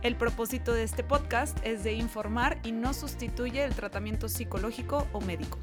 El 0.00 0.14
propósito 0.14 0.72
de 0.72 0.84
este 0.84 1.02
podcast 1.02 1.58
es 1.64 1.82
de 1.82 1.92
informar 1.92 2.58
y 2.62 2.70
no 2.70 2.94
sustituye 2.94 3.64
el 3.64 3.74
tratamiento 3.74 4.28
psicológico 4.28 5.08
o 5.12 5.20
médico. 5.20 5.58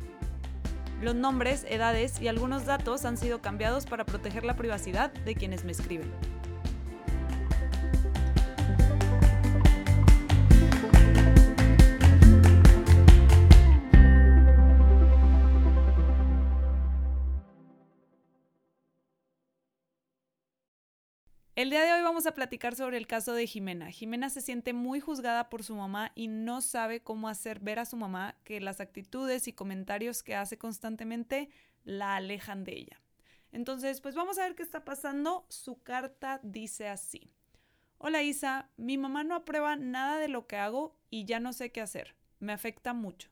Los 1.02 1.16
nombres, 1.16 1.66
edades 1.70 2.20
y 2.22 2.28
algunos 2.28 2.66
datos 2.66 3.06
han 3.06 3.16
sido 3.16 3.42
cambiados 3.42 3.86
para 3.86 4.06
proteger 4.06 4.44
la 4.44 4.58
privacidad 4.58 5.14
de 5.14 5.36
quienes 5.36 5.64
me 5.64 5.72
escriben. 5.72 6.12
El 21.66 21.72
día 21.72 21.84
de 21.84 21.94
hoy 21.94 22.04
vamos 22.04 22.28
a 22.28 22.36
platicar 22.36 22.76
sobre 22.76 22.98
el 22.98 23.08
caso 23.08 23.34
de 23.34 23.48
Jimena. 23.48 23.90
Jimena 23.90 24.30
se 24.30 24.42
siente 24.42 24.72
muy 24.72 25.00
juzgada 25.00 25.50
por 25.50 25.64
su 25.64 25.74
mamá 25.74 26.12
y 26.14 26.28
no 26.28 26.62
sabe 26.62 27.02
cómo 27.02 27.28
hacer 27.28 27.60
ver 27.60 27.80
a 27.80 27.86
su 27.86 27.98
mamá 27.98 28.36
que 28.44 28.62
las 28.62 28.82
actitudes 28.82 29.48
y 29.48 29.54
comentarios 29.54 30.22
que 30.22 30.36
hace 30.36 30.60
constantemente 30.60 31.50
la 31.84 32.18
alejan 32.18 32.66
de 32.66 32.74
ella. 32.74 33.02
Entonces, 33.52 34.00
pues 34.00 34.14
vamos 34.14 34.38
a 34.38 34.44
ver 34.44 34.54
qué 34.54 34.62
está 34.62 34.86
pasando. 34.86 35.48
Su 35.50 35.82
carta 35.82 36.40
dice 36.44 36.88
así. 36.88 37.32
Hola 37.98 38.22
Isa, 38.22 38.70
mi 38.78 39.00
mamá 39.00 39.24
no 39.24 39.34
aprueba 39.34 39.76
nada 39.76 40.20
de 40.20 40.28
lo 40.28 40.46
que 40.46 40.58
hago 40.58 40.96
y 41.10 41.26
ya 41.26 41.40
no 41.40 41.52
sé 41.52 41.72
qué 41.72 41.82
hacer. 41.82 42.16
Me 42.40 42.54
afecta 42.54 42.94
mucho. 42.94 43.32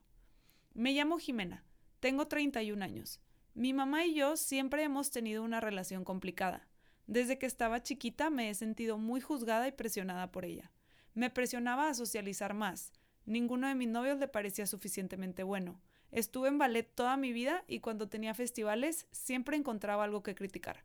Me 0.72 0.90
llamo 0.90 1.20
Jimena, 1.20 1.62
tengo 2.00 2.26
31 2.26 2.84
años. 2.84 3.20
Mi 3.54 3.72
mamá 3.72 4.06
y 4.06 4.14
yo 4.14 4.36
siempre 4.36 4.82
hemos 4.82 5.12
tenido 5.12 5.44
una 5.44 5.60
relación 5.60 6.02
complicada. 6.02 6.66
Desde 7.06 7.38
que 7.38 7.46
estaba 7.46 7.82
chiquita 7.82 8.30
me 8.30 8.48
he 8.48 8.54
sentido 8.54 8.98
muy 8.98 9.20
juzgada 9.20 9.68
y 9.68 9.72
presionada 9.72 10.32
por 10.32 10.44
ella. 10.44 10.70
Me 11.12 11.30
presionaba 11.30 11.88
a 11.88 11.94
socializar 11.94 12.54
más. 12.54 12.92
Ninguno 13.26 13.68
de 13.68 13.74
mis 13.74 13.88
novios 13.88 14.18
le 14.18 14.28
parecía 14.28 14.66
suficientemente 14.66 15.42
bueno. 15.42 15.80
Estuve 16.10 16.48
en 16.48 16.58
ballet 16.58 16.88
toda 16.94 17.16
mi 17.16 17.32
vida 17.32 17.64
y 17.66 17.80
cuando 17.80 18.08
tenía 18.08 18.34
festivales 18.34 19.06
siempre 19.10 19.56
encontraba 19.56 20.04
algo 20.04 20.22
que 20.22 20.34
criticar. 20.34 20.84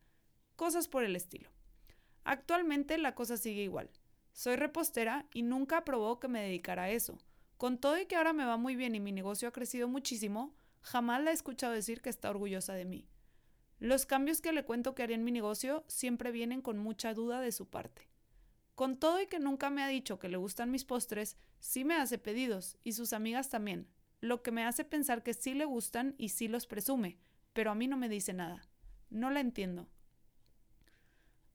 Cosas 0.55 0.87
por 0.87 1.03
el 1.03 1.15
estilo. 1.15 1.49
Actualmente 2.23 2.97
la 2.97 3.15
cosa 3.15 3.37
sigue 3.37 3.63
igual. 3.63 3.89
Soy 4.33 4.55
repostera 4.55 5.25
y 5.33 5.41
nunca 5.41 5.77
aprobó 5.77 6.19
que 6.19 6.27
me 6.27 6.41
dedicara 6.41 6.83
a 6.83 6.89
eso. 6.89 7.17
Con 7.57 7.77
todo 7.77 7.99
y 7.99 8.05
que 8.05 8.15
ahora 8.15 8.33
me 8.33 8.45
va 8.45 8.57
muy 8.57 8.75
bien 8.75 8.95
y 8.95 8.99
mi 8.99 9.11
negocio 9.11 9.47
ha 9.47 9.51
crecido 9.51 9.87
muchísimo, 9.87 10.55
jamás 10.81 11.21
la 11.21 11.31
he 11.31 11.33
escuchado 11.33 11.73
decir 11.73 12.01
que 12.01 12.09
está 12.09 12.29
orgullosa 12.29 12.73
de 12.73 12.85
mí. 12.85 13.07
Los 13.79 14.05
cambios 14.05 14.41
que 14.41 14.51
le 14.51 14.65
cuento 14.65 14.93
que 14.93 15.03
haré 15.03 15.13
en 15.13 15.23
mi 15.23 15.31
negocio 15.31 15.85
siempre 15.87 16.31
vienen 16.31 16.61
con 16.61 16.77
mucha 16.77 17.13
duda 17.13 17.39
de 17.39 17.53
su 17.53 17.69
parte. 17.69 18.09
Con 18.75 18.97
todo 18.97 19.21
y 19.21 19.27
que 19.27 19.39
nunca 19.39 19.69
me 19.69 19.83
ha 19.83 19.87
dicho 19.87 20.19
que 20.19 20.27
le 20.27 20.37
gustan 20.37 20.71
mis 20.71 20.85
postres, 20.85 21.37
sí 21.59 21.85
me 21.85 21.95
hace 21.95 22.17
pedidos 22.17 22.77
y 22.83 22.91
sus 22.93 23.13
amigas 23.13 23.49
también, 23.49 23.87
lo 24.21 24.43
que 24.43 24.51
me 24.51 24.65
hace 24.65 24.83
pensar 24.83 25.23
que 25.23 25.33
sí 25.33 25.53
le 25.53 25.65
gustan 25.65 26.15
y 26.17 26.29
sí 26.29 26.47
los 26.49 26.67
presume, 26.67 27.19
pero 27.53 27.71
a 27.71 27.75
mí 27.75 27.87
no 27.87 27.95
me 27.95 28.09
dice 28.09 28.33
nada. 28.33 28.67
No 29.09 29.31
la 29.31 29.39
entiendo. 29.39 29.89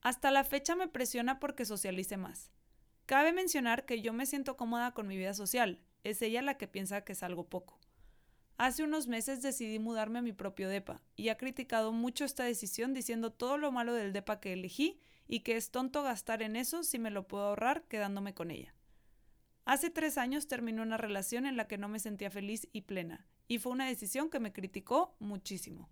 Hasta 0.01 0.31
la 0.31 0.43
fecha 0.43 0.75
me 0.75 0.87
presiona 0.87 1.39
porque 1.39 1.65
socialice 1.65 2.17
más. 2.17 2.51
Cabe 3.05 3.33
mencionar 3.33 3.85
que 3.85 4.01
yo 4.01 4.13
me 4.13 4.25
siento 4.25 4.57
cómoda 4.57 4.93
con 4.93 5.07
mi 5.07 5.15
vida 5.15 5.35
social, 5.35 5.79
es 6.03 6.21
ella 6.23 6.41
la 6.41 6.57
que 6.57 6.67
piensa 6.67 7.03
que 7.03 7.13
es 7.13 7.21
algo 7.21 7.47
poco. 7.49 7.79
Hace 8.57 8.83
unos 8.83 9.07
meses 9.07 9.41
decidí 9.41 9.79
mudarme 9.79 10.19
a 10.19 10.21
mi 10.21 10.31
propio 10.31 10.69
DEPA 10.69 11.01
y 11.17 11.27
ha 11.27 11.37
criticado 11.37 11.91
mucho 11.91 12.23
esta 12.23 12.45
decisión 12.45 12.93
diciendo 12.93 13.31
todo 13.31 13.57
lo 13.57 13.71
malo 13.71 13.93
del 13.93 14.13
DEPA 14.13 14.39
que 14.39 14.53
elegí 14.53 15.01
y 15.27 15.41
que 15.41 15.57
es 15.57 15.71
tonto 15.71 16.03
gastar 16.03 16.41
en 16.41 16.55
eso 16.55 16.83
si 16.83 16.97
me 16.97 17.11
lo 17.11 17.27
puedo 17.27 17.43
ahorrar 17.45 17.83
quedándome 17.83 18.33
con 18.33 18.51
ella. 18.51 18.73
Hace 19.65 19.89
tres 19.89 20.17
años 20.17 20.47
terminó 20.47 20.83
una 20.83 20.95
relación 20.95 21.45
en 21.45 21.57
la 21.57 21.67
que 21.67 21.77
no 21.77 21.89
me 21.89 21.99
sentía 21.99 22.29
feliz 22.29 22.69
y 22.71 22.81
plena, 22.81 23.27
y 23.47 23.57
fue 23.57 23.71
una 23.71 23.87
decisión 23.87 24.29
que 24.29 24.39
me 24.39 24.53
criticó 24.53 25.15
muchísimo. 25.19 25.89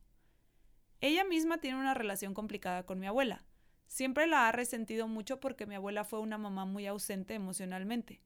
Ella 1.01 1.25
misma 1.25 1.57
tiene 1.57 1.79
una 1.79 1.93
relación 1.93 2.33
complicada 2.33 2.85
con 2.85 2.99
mi 2.99 3.07
abuela. 3.07 3.43
Siempre 3.87 4.25
la 4.25 4.47
ha 4.47 4.51
resentido 4.53 5.07
mucho 5.07 5.39
porque 5.39 5.65
mi 5.65 5.75
abuela 5.75 6.05
fue 6.05 6.19
una 6.19 6.37
mamá 6.37 6.65
muy 6.65 6.87
ausente 6.87 7.33
emocionalmente. 7.33 8.21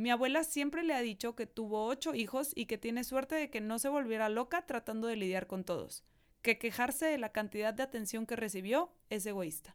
Mi 0.00 0.08
abuela 0.08 0.44
siempre 0.44 0.82
le 0.82 0.94
ha 0.94 1.02
dicho 1.02 1.36
que 1.36 1.44
tuvo 1.44 1.84
ocho 1.84 2.14
hijos 2.14 2.52
y 2.54 2.64
que 2.64 2.78
tiene 2.78 3.04
suerte 3.04 3.34
de 3.34 3.50
que 3.50 3.60
no 3.60 3.78
se 3.78 3.90
volviera 3.90 4.30
loca 4.30 4.64
tratando 4.64 5.08
de 5.08 5.16
lidiar 5.16 5.46
con 5.46 5.62
todos, 5.62 6.04
que 6.40 6.56
quejarse 6.56 7.04
de 7.04 7.18
la 7.18 7.32
cantidad 7.32 7.74
de 7.74 7.82
atención 7.82 8.24
que 8.24 8.34
recibió 8.34 8.94
es 9.10 9.26
egoísta. 9.26 9.74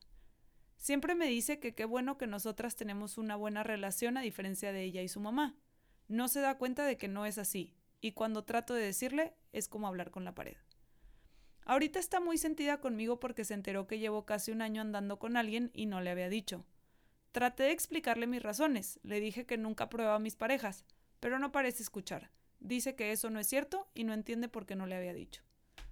Siempre 0.77 1.13
me 1.13 1.27
dice 1.27 1.59
que 1.59 1.75
qué 1.75 1.85
bueno 1.85 2.17
que 2.17 2.25
nosotras 2.25 2.75
tenemos 2.75 3.19
una 3.19 3.35
buena 3.35 3.61
relación 3.61 4.17
a 4.17 4.21
diferencia 4.21 4.71
de 4.71 4.81
ella 4.81 5.03
y 5.03 5.09
su 5.09 5.19
mamá. 5.19 5.59
No 6.07 6.27
se 6.27 6.41
da 6.41 6.57
cuenta 6.57 6.85
de 6.85 6.97
que 6.97 7.07
no 7.07 7.27
es 7.27 7.37
así, 7.37 7.75
y 8.01 8.13
cuando 8.13 8.45
trato 8.45 8.73
de 8.73 8.81
decirle 8.81 9.35
es 9.53 9.67
como 9.67 9.87
hablar 9.87 10.09
con 10.09 10.25
la 10.25 10.33
pared. 10.33 10.57
Ahorita 11.65 11.99
está 11.99 12.19
muy 12.19 12.39
sentida 12.39 12.81
conmigo 12.81 13.19
porque 13.19 13.45
se 13.45 13.53
enteró 13.53 13.85
que 13.85 13.99
llevo 13.99 14.25
casi 14.25 14.51
un 14.51 14.63
año 14.63 14.81
andando 14.81 15.19
con 15.19 15.37
alguien 15.37 15.69
y 15.75 15.85
no 15.85 16.01
le 16.01 16.09
había 16.09 16.29
dicho. 16.29 16.65
Traté 17.35 17.63
de 17.63 17.71
explicarle 17.71 18.27
mis 18.27 18.41
razones, 18.41 18.97
le 19.03 19.19
dije 19.19 19.45
que 19.45 19.57
nunca 19.57 19.89
prueba 19.89 20.15
a 20.15 20.19
mis 20.19 20.37
parejas, 20.37 20.85
pero 21.19 21.37
no 21.37 21.51
parece 21.51 21.83
escuchar. 21.83 22.31
Dice 22.61 22.95
que 22.95 23.11
eso 23.11 23.29
no 23.29 23.41
es 23.41 23.47
cierto 23.47 23.89
y 23.93 24.05
no 24.05 24.13
entiende 24.13 24.47
por 24.47 24.65
qué 24.65 24.77
no 24.77 24.85
le 24.85 24.95
había 24.95 25.13
dicho. 25.13 25.43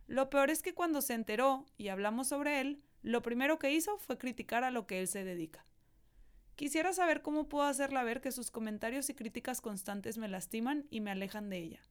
Lo 0.08 0.30
peor 0.30 0.50
es 0.50 0.62
que 0.62 0.74
cuando 0.74 1.02
se 1.02 1.16
enteró 1.16 1.66
y 1.78 1.90
hablamos 1.90 2.30
sobre 2.30 2.62
él, 2.62 2.82
lo 3.02 3.22
primero 3.22 3.60
que 3.60 3.74
hizo 3.74 3.98
fue 3.98 4.18
criticar 4.18 4.64
a 4.64 4.72
lo 4.72 4.88
que 4.88 5.02
él 5.02 5.10
se 5.10 5.26
dedica. 5.26 5.66
Quisiera 6.56 6.94
saber 6.94 7.22
cómo 7.22 7.50
puedo 7.50 7.66
hacerla 7.66 8.06
ver 8.06 8.22
que 8.22 8.32
sus 8.32 8.50
comentarios 8.50 9.10
y 9.10 9.14
críticas 9.14 9.60
constantes 9.60 10.18
me 10.18 10.30
lastiman 10.30 10.88
y 10.92 11.02
me 11.02 11.12
alejan 11.12 11.50
de 11.50 11.58
ella. 11.58 11.82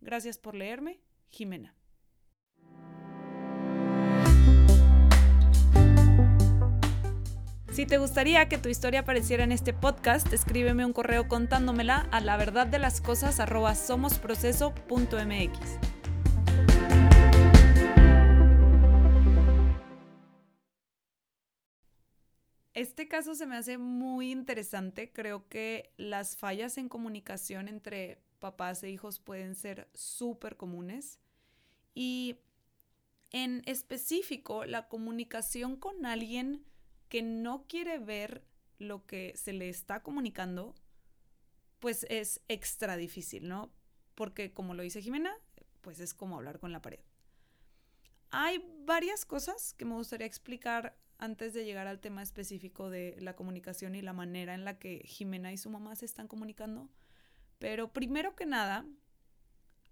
Gracias 0.00 0.38
por 0.38 0.54
leerme, 0.54 1.02
Jimena. 1.28 1.74
Si 7.74 7.86
te 7.86 7.98
gustaría 7.98 8.48
que 8.48 8.56
tu 8.56 8.68
historia 8.68 9.00
apareciera 9.00 9.42
en 9.42 9.50
este 9.50 9.72
podcast, 9.72 10.32
escríbeme 10.32 10.86
un 10.86 10.92
correo 10.92 11.26
contándomela 11.26 12.08
a 12.12 12.20
la 12.20 12.36
verdad 12.36 12.68
de 12.68 12.78
las 12.78 13.00
cosas 13.00 13.40
somosproceso.mx. 13.74 15.58
Este 22.74 23.08
caso 23.08 23.34
se 23.34 23.44
me 23.44 23.56
hace 23.56 23.76
muy 23.76 24.30
interesante. 24.30 25.12
Creo 25.12 25.48
que 25.48 25.90
las 25.96 26.36
fallas 26.36 26.78
en 26.78 26.88
comunicación 26.88 27.66
entre 27.66 28.20
papás 28.38 28.84
e 28.84 28.90
hijos 28.90 29.18
pueden 29.18 29.56
ser 29.56 29.88
súper 29.94 30.56
comunes. 30.56 31.18
Y 31.92 32.36
en 33.32 33.64
específico, 33.66 34.64
la 34.64 34.86
comunicación 34.86 35.74
con 35.74 36.06
alguien 36.06 36.64
que 37.14 37.22
no 37.22 37.64
quiere 37.68 38.00
ver 38.00 38.42
lo 38.80 39.06
que 39.06 39.34
se 39.36 39.52
le 39.52 39.68
está 39.68 40.02
comunicando, 40.02 40.74
pues 41.78 42.04
es 42.10 42.40
extra 42.48 42.96
difícil, 42.96 43.46
¿no? 43.46 43.70
Porque 44.16 44.52
como 44.52 44.74
lo 44.74 44.82
dice 44.82 45.00
Jimena, 45.00 45.32
pues 45.80 46.00
es 46.00 46.12
como 46.12 46.34
hablar 46.34 46.58
con 46.58 46.72
la 46.72 46.82
pared. 46.82 46.98
Hay 48.30 48.68
varias 48.84 49.24
cosas 49.24 49.74
que 49.74 49.84
me 49.84 49.94
gustaría 49.94 50.26
explicar 50.26 50.98
antes 51.16 51.54
de 51.54 51.64
llegar 51.64 51.86
al 51.86 52.00
tema 52.00 52.20
específico 52.20 52.90
de 52.90 53.14
la 53.20 53.36
comunicación 53.36 53.94
y 53.94 54.02
la 54.02 54.12
manera 54.12 54.52
en 54.52 54.64
la 54.64 54.80
que 54.80 55.04
Jimena 55.04 55.52
y 55.52 55.56
su 55.56 55.70
mamá 55.70 55.94
se 55.94 56.06
están 56.06 56.26
comunicando. 56.26 56.90
Pero 57.60 57.92
primero 57.92 58.34
que 58.34 58.44
nada, 58.44 58.84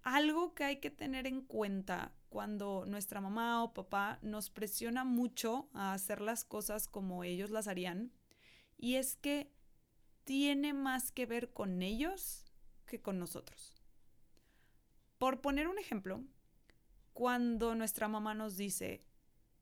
algo 0.01 0.53
que 0.55 0.65
hay 0.65 0.81
que 0.81 0.89
tener 0.89 1.25
en 1.25 1.39
cuenta 1.39 2.11
cuando 2.33 2.83
nuestra 2.87 3.21
mamá 3.21 3.63
o 3.63 3.75
papá 3.75 4.17
nos 4.23 4.49
presiona 4.49 5.03
mucho 5.03 5.69
a 5.71 5.93
hacer 5.93 6.19
las 6.19 6.43
cosas 6.43 6.87
como 6.87 7.23
ellos 7.23 7.51
las 7.51 7.67
harían, 7.67 8.11
y 8.75 8.95
es 8.95 9.15
que 9.15 9.53
tiene 10.23 10.73
más 10.73 11.11
que 11.11 11.27
ver 11.27 11.53
con 11.53 11.83
ellos 11.83 12.51
que 12.87 12.99
con 12.99 13.19
nosotros. 13.19 13.75
Por 15.19 15.41
poner 15.41 15.67
un 15.67 15.77
ejemplo, 15.77 16.23
cuando 17.13 17.75
nuestra 17.75 18.07
mamá 18.07 18.33
nos 18.33 18.57
dice, 18.57 19.05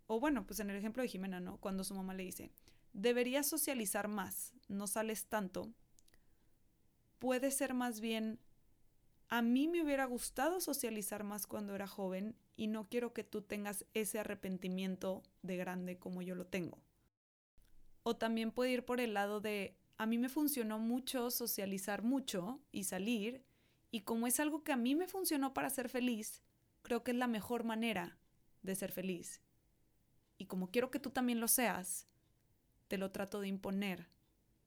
o 0.08 0.22
bueno, 0.22 0.48
pues 0.48 0.62
en 0.62 0.70
el 0.70 0.78
ejemplo 0.78 1.04
de 1.04 1.10
Jimena, 1.10 1.42
¿no? 1.42 1.58
Cuando 1.58 1.84
su 1.84 1.94
mamá 1.94 2.14
le 2.14 2.24
dice, 2.24 2.54
deberías 2.94 3.48
socializar 3.48 4.08
más, 4.08 4.54
no 4.70 4.88
sales 4.88 5.26
tanto, 5.26 5.74
puede 7.20 7.52
ser 7.52 7.74
más 7.74 8.00
bien 8.00 8.40
a 9.32 9.42
mí 9.42 9.70
me 9.70 9.82
hubiera 9.82 10.04
gustado 10.06 10.60
socializar 10.60 11.24
más 11.24 11.48
cuando 11.48 11.74
era 11.74 11.88
joven 11.88 12.36
y 12.58 12.68
no 12.68 12.90
quiero 12.90 13.14
que 13.14 13.24
tú 13.24 13.42
tengas 13.42 13.86
ese 13.94 14.20
arrepentimiento 14.20 15.24
de 15.42 15.56
grande 15.56 15.98
como 15.98 16.22
yo 16.22 16.36
lo 16.36 16.46
tengo. 16.46 16.78
O 18.04 18.18
también 18.18 18.52
puede 18.52 18.72
ir 18.72 18.84
por 18.84 19.00
el 19.00 19.14
lado 19.14 19.40
de, 19.40 19.78
a 19.98 20.06
mí 20.06 20.18
me 20.18 20.28
funcionó 20.28 20.80
mucho 20.80 21.32
socializar 21.32 22.04
mucho 22.04 22.60
y 22.74 22.84
salir, 22.84 23.46
y 23.90 24.02
como 24.02 24.28
es 24.28 24.38
algo 24.42 24.66
que 24.66 24.74
a 24.74 24.78
mí 24.78 24.96
me 24.96 25.08
funcionó 25.08 25.54
para 25.54 25.70
ser 25.70 25.88
feliz, 25.88 26.42
creo 26.82 27.02
que 27.06 27.12
es 27.12 27.18
la 27.18 27.28
mejor 27.28 27.64
manera 27.64 28.18
de 28.64 28.76
ser 28.76 28.92
feliz. 28.92 29.42
Y 30.38 30.48
como 30.48 30.72
quiero 30.72 30.92
que 30.92 31.00
tú 31.00 31.10
también 31.10 31.40
lo 31.40 31.48
seas, 31.48 32.06
te 32.90 32.98
lo 32.98 33.12
trato 33.12 33.40
de 33.40 33.48
imponer. 33.48 34.10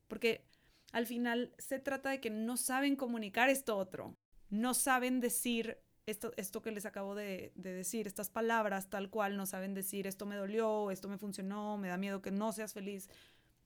Porque 0.09 0.47
al 0.93 1.07
final 1.07 1.55
se 1.59 1.79
trata 1.81 2.09
de 2.09 2.23
que 2.23 2.31
no 2.31 2.57
saben 2.57 2.97
comunicar 2.97 3.51
esto 3.51 3.77
otro 3.77 4.17
no 4.55 4.73
saben 4.73 5.21
decir 5.21 5.79
esto, 6.07 6.33
esto 6.37 6.63
que 6.63 6.71
les 6.71 6.87
acabo 6.87 7.15
de, 7.15 7.53
decir, 7.55 8.07
estas 8.07 8.31
palabras 8.31 8.89
tal 8.89 9.11
cual, 9.11 9.37
no 9.37 9.47
saben 9.47 9.75
decir 9.75 10.07
esto 10.07 10.27
me 10.27 10.37
dolió, 10.37 10.91
esto 10.91 11.09
me 11.09 11.19
funcionó, 11.19 11.77
me 11.79 11.89
da 11.89 11.97
miedo 11.97 12.23
que 12.23 12.31
no 12.31 12.53
seas 12.53 12.73
feliz. 12.73 13.09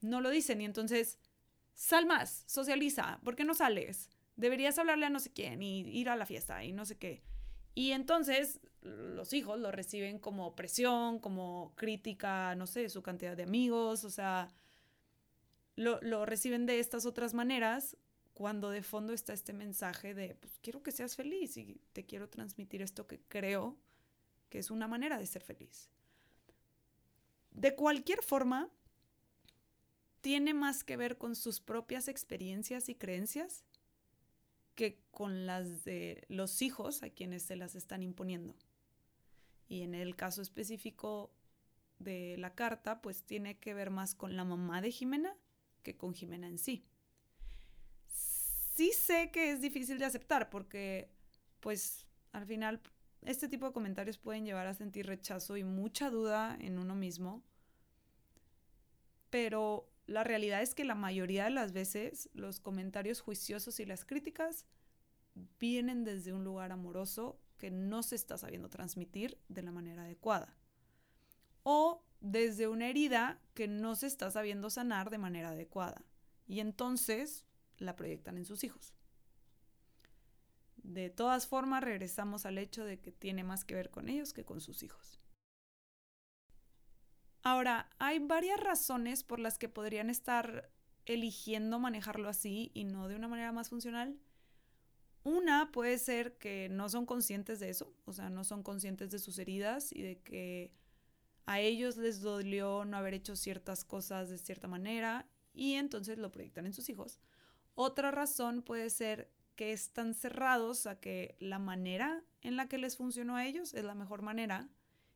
No 0.01 0.21
lo 0.21 0.29
dicen 0.29 0.61
y 0.61 0.65
entonces, 0.65 1.19
sal 1.73 2.05
más, 2.05 2.43
socializa, 2.47 3.19
¿por 3.23 3.35
qué 3.35 3.43
no 3.43 3.53
sales? 3.53 4.09
Deberías 4.35 4.79
hablarle 4.79 5.05
a 5.05 5.09
no 5.09 5.19
sé 5.19 5.31
quién 5.31 5.61
y 5.61 5.81
ir 5.81 6.09
a 6.09 6.15
la 6.15 6.25
fiesta 6.25 6.63
y 6.63 6.71
no 6.71 6.85
sé 6.85 6.97
qué. 6.97 7.21
Y 7.75 7.91
entonces 7.91 8.59
los 8.81 9.33
hijos 9.33 9.59
lo 9.59 9.71
reciben 9.71 10.17
como 10.17 10.55
presión, 10.55 11.19
como 11.19 11.73
crítica, 11.75 12.55
no 12.55 12.65
sé, 12.65 12.89
su 12.89 13.03
cantidad 13.03 13.35
de 13.35 13.43
amigos, 13.43 14.05
o 14.05 14.09
sea, 14.09 14.47
lo, 15.75 16.01
lo 16.01 16.25
reciben 16.25 16.65
de 16.65 16.79
estas 16.79 17.05
otras 17.05 17.33
maneras 17.33 17.97
cuando 18.39 18.69
de 18.69 18.83
fondo 18.83 19.11
está 19.11 19.33
este 19.33 19.51
mensaje 19.51 20.13
de, 20.13 20.33
pues 20.35 20.57
quiero 20.61 20.81
que 20.81 20.93
seas 20.93 21.17
feliz 21.17 21.57
y 21.57 21.81
te 21.91 22.05
quiero 22.05 22.29
transmitir 22.29 22.81
esto 22.81 23.05
que 23.05 23.19
creo 23.27 23.75
que 24.47 24.59
es 24.59 24.71
una 24.71 24.87
manera 24.87 25.19
de 25.19 25.27
ser 25.27 25.41
feliz. 25.41 25.89
De 27.51 27.75
cualquier 27.75 28.23
forma, 28.23 28.69
tiene 30.21 30.53
más 30.53 30.85
que 30.85 30.95
ver 30.95 31.17
con 31.17 31.35
sus 31.35 31.59
propias 31.59 32.07
experiencias 32.07 32.87
y 32.87 32.95
creencias 32.95 33.65
que 34.73 35.01
con 35.11 35.45
las 35.45 35.83
de 35.83 36.23
los 36.29 36.61
hijos 36.61 37.03
a 37.03 37.09
quienes 37.09 37.43
se 37.43 37.57
las 37.57 37.75
están 37.75 38.01
imponiendo. 38.01 38.55
Y 39.67 39.81
en 39.81 39.93
el 39.93 40.15
caso 40.15 40.41
específico 40.41 41.29
de 41.97 42.37
la 42.37 42.55
carta, 42.55 43.01
pues 43.01 43.21
tiene 43.21 43.59
que 43.59 43.73
ver 43.73 43.89
más 43.89 44.15
con 44.15 44.37
la 44.37 44.45
mamá 44.45 44.81
de 44.81 44.93
Jimena 44.93 45.35
que 45.83 45.97
con 45.97 46.13
Jimena 46.13 46.47
en 46.47 46.57
sí 46.57 46.85
sí 48.79 48.93
sé 48.93 49.29
que 49.29 49.51
es 49.51 49.59
difícil 49.59 49.99
de 49.99 50.05
aceptar 50.05 50.49
porque, 50.49 51.11
pues, 51.59 52.07
al 52.31 52.45
final 52.45 52.81
este 53.23 53.49
tipo 53.49 53.65
de 53.65 53.73
comentarios 53.73 54.17
pueden 54.17 54.45
llevar 54.45 54.67
a 54.67 54.73
sentir 54.73 55.05
rechazo 55.05 55.57
y 55.57 55.65
mucha 55.65 56.09
duda 56.09 56.55
en 56.61 56.79
uno 56.79 56.95
mismo. 56.95 57.43
Pero 59.29 59.91
la 60.07 60.23
realidad 60.23 60.61
es 60.61 60.75
que 60.75 60.85
la 60.85 60.95
mayoría 60.95 61.43
de 61.43 61.49
las 61.49 61.73
veces 61.73 62.29
los 62.33 62.61
comentarios 62.61 63.19
juiciosos 63.19 63.81
y 63.81 63.85
las 63.85 64.05
críticas 64.05 64.65
vienen 65.59 66.05
desde 66.05 66.31
un 66.31 66.45
lugar 66.45 66.71
amoroso 66.71 67.37
que 67.57 67.71
no 67.71 68.01
se 68.01 68.15
está 68.15 68.37
sabiendo 68.37 68.69
transmitir 68.69 69.37
de 69.49 69.61
la 69.61 69.73
manera 69.73 70.03
adecuada. 70.03 70.55
O 71.63 72.05
desde 72.21 72.69
una 72.69 72.87
herida 72.87 73.41
que 73.55 73.67
no 73.67 73.97
se 73.97 74.07
está 74.07 74.31
sabiendo 74.31 74.69
sanar 74.69 75.09
de 75.09 75.17
manera 75.17 75.49
adecuada. 75.49 76.05
Y 76.47 76.61
entonces 76.61 77.45
la 77.79 77.95
proyectan 77.95 78.37
en 78.37 78.45
sus 78.45 78.63
hijos. 78.63 78.93
De 80.77 81.09
todas 81.09 81.47
formas, 81.47 81.83
regresamos 81.83 82.45
al 82.45 82.57
hecho 82.57 82.85
de 82.85 82.99
que 82.99 83.11
tiene 83.11 83.43
más 83.43 83.65
que 83.65 83.75
ver 83.75 83.89
con 83.89 84.09
ellos 84.09 84.33
que 84.33 84.45
con 84.45 84.61
sus 84.61 84.83
hijos. 84.83 85.19
Ahora, 87.43 87.89
hay 87.99 88.19
varias 88.19 88.59
razones 88.59 89.23
por 89.23 89.39
las 89.39 89.57
que 89.57 89.69
podrían 89.69 90.09
estar 90.09 90.71
eligiendo 91.05 91.79
manejarlo 91.79 92.29
así 92.29 92.71
y 92.73 92.83
no 92.83 93.07
de 93.07 93.15
una 93.15 93.27
manera 93.27 93.51
más 93.51 93.69
funcional. 93.69 94.19
Una 95.23 95.71
puede 95.71 95.97
ser 95.97 96.37
que 96.37 96.69
no 96.69 96.89
son 96.89 97.05
conscientes 97.05 97.59
de 97.59 97.69
eso, 97.69 97.93
o 98.05 98.13
sea, 98.13 98.29
no 98.29 98.43
son 98.43 98.63
conscientes 98.63 99.09
de 99.11 99.19
sus 99.19 99.37
heridas 99.37 99.91
y 99.91 100.01
de 100.01 100.21
que 100.21 100.71
a 101.45 101.59
ellos 101.59 101.97
les 101.97 102.21
dolió 102.21 102.85
no 102.85 102.97
haber 102.97 103.15
hecho 103.15 103.35
ciertas 103.35 103.83
cosas 103.83 104.29
de 104.29 104.37
cierta 104.37 104.67
manera 104.67 105.27
y 105.53 105.73
entonces 105.73 106.17
lo 106.17 106.31
proyectan 106.31 106.65
en 106.65 106.73
sus 106.73 106.89
hijos. 106.89 107.19
Otra 107.81 108.11
razón 108.11 108.61
puede 108.61 108.89
ser 108.89 109.31
que 109.55 109.71
están 109.71 110.13
cerrados 110.13 110.85
a 110.85 110.99
que 110.99 111.37
la 111.39 111.59
manera 111.59 112.25
en 112.41 112.57
la 112.57 112.67
que 112.67 112.77
les 112.77 112.97
funcionó 112.97 113.37
a 113.37 113.45
ellos 113.45 113.73
es 113.73 113.85
la 113.85 113.95
mejor 113.95 114.21
manera 114.21 114.67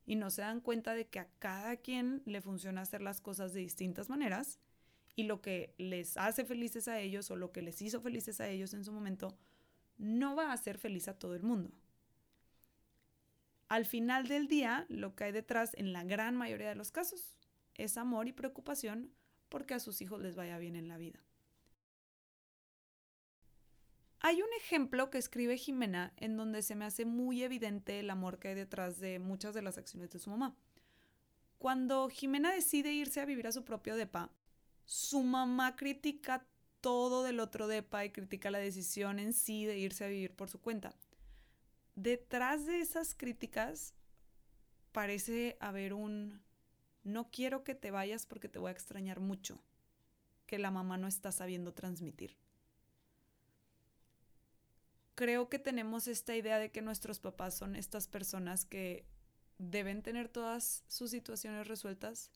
y 0.05 0.15
no 0.15 0.29
se 0.29 0.43
dan 0.43 0.61
cuenta 0.61 0.93
de 0.93 1.05
que 1.05 1.19
a 1.19 1.27
cada 1.39 1.75
quien 1.75 2.21
le 2.23 2.39
funciona 2.39 2.79
hacer 2.79 3.01
las 3.01 3.19
cosas 3.19 3.51
de 3.51 3.59
distintas 3.59 4.07
maneras 4.07 4.59
y 5.17 5.23
lo 5.23 5.41
que 5.41 5.73
les 5.77 6.15
hace 6.15 6.45
felices 6.45 6.87
a 6.87 7.01
ellos 7.01 7.29
o 7.31 7.35
lo 7.35 7.51
que 7.51 7.61
les 7.61 7.81
hizo 7.81 7.99
felices 7.99 8.39
a 8.39 8.47
ellos 8.47 8.73
en 8.73 8.85
su 8.85 8.93
momento 8.93 9.37
no 9.97 10.33
va 10.33 10.51
a 10.51 10.53
hacer 10.53 10.77
feliz 10.77 11.09
a 11.09 11.19
todo 11.19 11.35
el 11.35 11.43
mundo. 11.43 11.69
Al 13.67 13.85
final 13.85 14.29
del 14.29 14.47
día, 14.47 14.85
lo 14.87 15.15
que 15.15 15.25
hay 15.25 15.31
detrás 15.33 15.73
en 15.73 15.91
la 15.91 16.05
gran 16.05 16.37
mayoría 16.37 16.69
de 16.69 16.75
los 16.75 16.91
casos 16.93 17.35
es 17.75 17.97
amor 17.97 18.29
y 18.29 18.31
preocupación 18.31 19.11
porque 19.49 19.73
a 19.73 19.81
sus 19.81 19.99
hijos 19.99 20.21
les 20.21 20.37
vaya 20.37 20.57
bien 20.59 20.77
en 20.77 20.87
la 20.87 20.97
vida. 20.97 21.19
Hay 24.25 24.41
un 24.41 24.47
ejemplo 24.57 25.09
que 25.09 25.17
escribe 25.17 25.57
Jimena 25.57 26.13
en 26.15 26.37
donde 26.37 26.61
se 26.61 26.75
me 26.75 26.85
hace 26.85 27.03
muy 27.03 27.43
evidente 27.43 27.99
el 27.99 28.09
amor 28.09 28.39
que 28.39 28.47
hay 28.47 28.55
detrás 28.55 29.01
de 29.01 29.19
muchas 29.19 29.53
de 29.53 29.61
las 29.61 29.77
acciones 29.77 30.11
de 30.11 30.19
su 30.19 30.29
mamá. 30.29 30.55
Cuando 31.57 32.07
Jimena 32.07 32.53
decide 32.53 32.93
irse 32.93 33.19
a 33.19 33.25
vivir 33.25 33.47
a 33.47 33.51
su 33.51 33.65
propio 33.65 33.97
depa, 33.97 34.31
su 34.85 35.23
mamá 35.23 35.75
critica 35.75 36.47
todo 36.79 37.23
del 37.23 37.41
otro 37.41 37.67
depa 37.67 38.05
y 38.05 38.11
critica 38.11 38.49
la 38.49 38.59
decisión 38.59 39.19
en 39.19 39.33
sí 39.33 39.65
de 39.65 39.77
irse 39.77 40.05
a 40.05 40.07
vivir 40.07 40.33
por 40.33 40.49
su 40.49 40.61
cuenta. 40.61 40.95
Detrás 41.95 42.65
de 42.65 42.79
esas 42.79 43.15
críticas 43.15 43.93
parece 44.93 45.57
haber 45.59 45.93
un 45.93 46.41
no 47.03 47.29
quiero 47.29 47.65
que 47.65 47.75
te 47.75 47.91
vayas 47.91 48.25
porque 48.25 48.47
te 48.47 48.59
voy 48.59 48.69
a 48.69 48.71
extrañar 48.71 49.19
mucho, 49.19 49.61
que 50.45 50.59
la 50.59 50.71
mamá 50.71 50.97
no 50.97 51.07
está 51.07 51.33
sabiendo 51.33 51.73
transmitir 51.73 52.37
creo 55.15 55.49
que 55.49 55.59
tenemos 55.59 56.07
esta 56.07 56.35
idea 56.35 56.59
de 56.59 56.71
que 56.71 56.81
nuestros 56.81 57.19
papás 57.19 57.55
son 57.55 57.75
estas 57.75 58.07
personas 58.07 58.65
que 58.65 59.05
deben 59.57 60.01
tener 60.01 60.29
todas 60.29 60.83
sus 60.87 61.11
situaciones 61.11 61.67
resueltas 61.67 62.31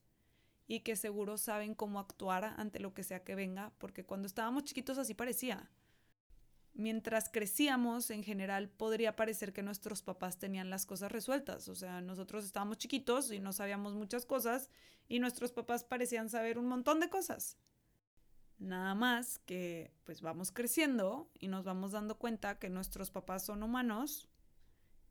y 0.66 0.80
que 0.80 0.96
seguro 0.96 1.38
saben 1.38 1.74
cómo 1.74 1.98
actuar 1.98 2.54
ante 2.56 2.78
lo 2.78 2.94
que 2.94 3.02
sea 3.02 3.24
que 3.24 3.34
venga, 3.34 3.72
porque 3.78 4.04
cuando 4.04 4.26
estábamos 4.26 4.64
chiquitos 4.64 4.98
así 4.98 5.14
parecía. 5.14 5.70
Mientras 6.74 7.28
crecíamos, 7.28 8.10
en 8.10 8.22
general, 8.22 8.68
podría 8.68 9.16
parecer 9.16 9.52
que 9.52 9.62
nuestros 9.62 10.02
papás 10.02 10.38
tenían 10.38 10.70
las 10.70 10.86
cosas 10.86 11.10
resueltas. 11.10 11.68
O 11.68 11.74
sea, 11.74 12.00
nosotros 12.00 12.44
estábamos 12.44 12.78
chiquitos 12.78 13.32
y 13.32 13.40
no 13.40 13.52
sabíamos 13.52 13.94
muchas 13.94 14.26
cosas 14.26 14.70
y 15.08 15.18
nuestros 15.18 15.50
papás 15.50 15.82
parecían 15.82 16.28
saber 16.28 16.58
un 16.58 16.66
montón 16.66 17.00
de 17.00 17.08
cosas. 17.08 17.56
Nada 18.58 18.94
más 18.94 19.38
que 19.40 19.92
pues 20.04 20.20
vamos 20.20 20.50
creciendo 20.50 21.30
y 21.38 21.46
nos 21.48 21.64
vamos 21.64 21.92
dando 21.92 22.18
cuenta 22.18 22.58
que 22.58 22.68
nuestros 22.70 23.10
papás 23.10 23.46
son 23.46 23.62
humanos 23.62 24.28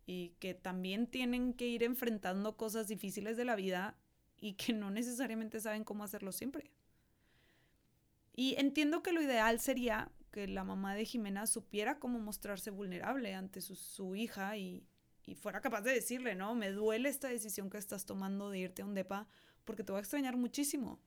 y 0.06 0.30
que 0.39 0.54
también 0.54 1.08
tienen 1.08 1.54
que 1.54 1.68
ir 1.68 1.84
enfrentando 1.84 2.58
cosas 2.58 2.88
difíciles 2.88 3.38
de 3.38 3.46
la 3.46 3.56
vida 3.56 3.98
y 4.38 4.54
que 4.54 4.74
no 4.74 4.89
necesariamente 4.89 5.62
saben 5.62 5.86
cómo 5.86 6.04
hacerlo 6.04 6.32
siempre. 6.32 6.72
Y 8.34 8.56
entiendo 8.58 9.01
que 9.01 9.13
lo 9.13 9.22
ideal 9.22 9.60
sería 9.60 10.12
que 10.32 10.48
la 10.48 10.63
mamá 10.63 10.94
de 10.94 11.06
Jimena 11.06 11.48
supiera 11.48 12.00
cómo 12.00 12.20
mostrarse 12.20 12.70
vulnerable 12.70 13.34
ante 13.34 13.62
su, 13.62 13.75
su 13.75 14.16
hija 14.16 14.58
y, 14.58 14.86
y 15.25 15.36
fuera 15.36 15.62
capaz 15.62 15.82
de 15.82 15.94
decirle, 15.94 16.36
no, 16.36 16.54
me 16.54 16.72
duele 16.72 17.10
esta 17.10 17.30
decisión 17.30 17.70
que 17.70 17.77
estás 17.77 18.06
tomando 18.06 18.50
de 18.50 18.60
irte 18.60 18.82
a 18.82 18.86
un 18.86 18.94
DEPA 18.94 19.27
porque 19.66 19.84
te 19.84 19.92
voy 19.92 20.00
a 20.00 20.01
extrañar 20.01 20.38
muchísimo. 20.38 21.00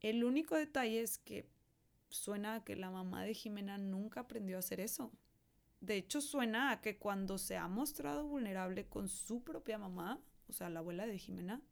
El 0.00 0.24
único 0.24 0.54
detalle 0.56 1.00
es 1.00 1.18
que 1.18 1.48
suena 2.08 2.56
a 2.56 2.64
que 2.64 2.76
la 2.76 2.90
mamá 2.90 3.24
de 3.24 3.34
Jimena 3.34 3.78
nunca 3.78 4.20
aprendió 4.20 4.56
a 4.56 4.60
hacer 4.60 4.80
eso. 4.80 5.12
De 5.80 5.96
hecho, 5.96 6.20
suena 6.20 6.70
a 6.70 6.80
que 6.80 6.98
cuando 6.98 7.38
se 7.38 7.56
ha 7.56 7.68
mostrado 7.68 8.26
vulnerable 8.26 8.86
con 8.86 9.08
su 9.08 9.42
propia 9.42 9.78
mamá, 9.78 10.20
o 10.48 10.52
sea, 10.52 10.70
la 10.70 10.80
abuela 10.80 11.06
de 11.06 11.18
Jimena, 11.18 11.62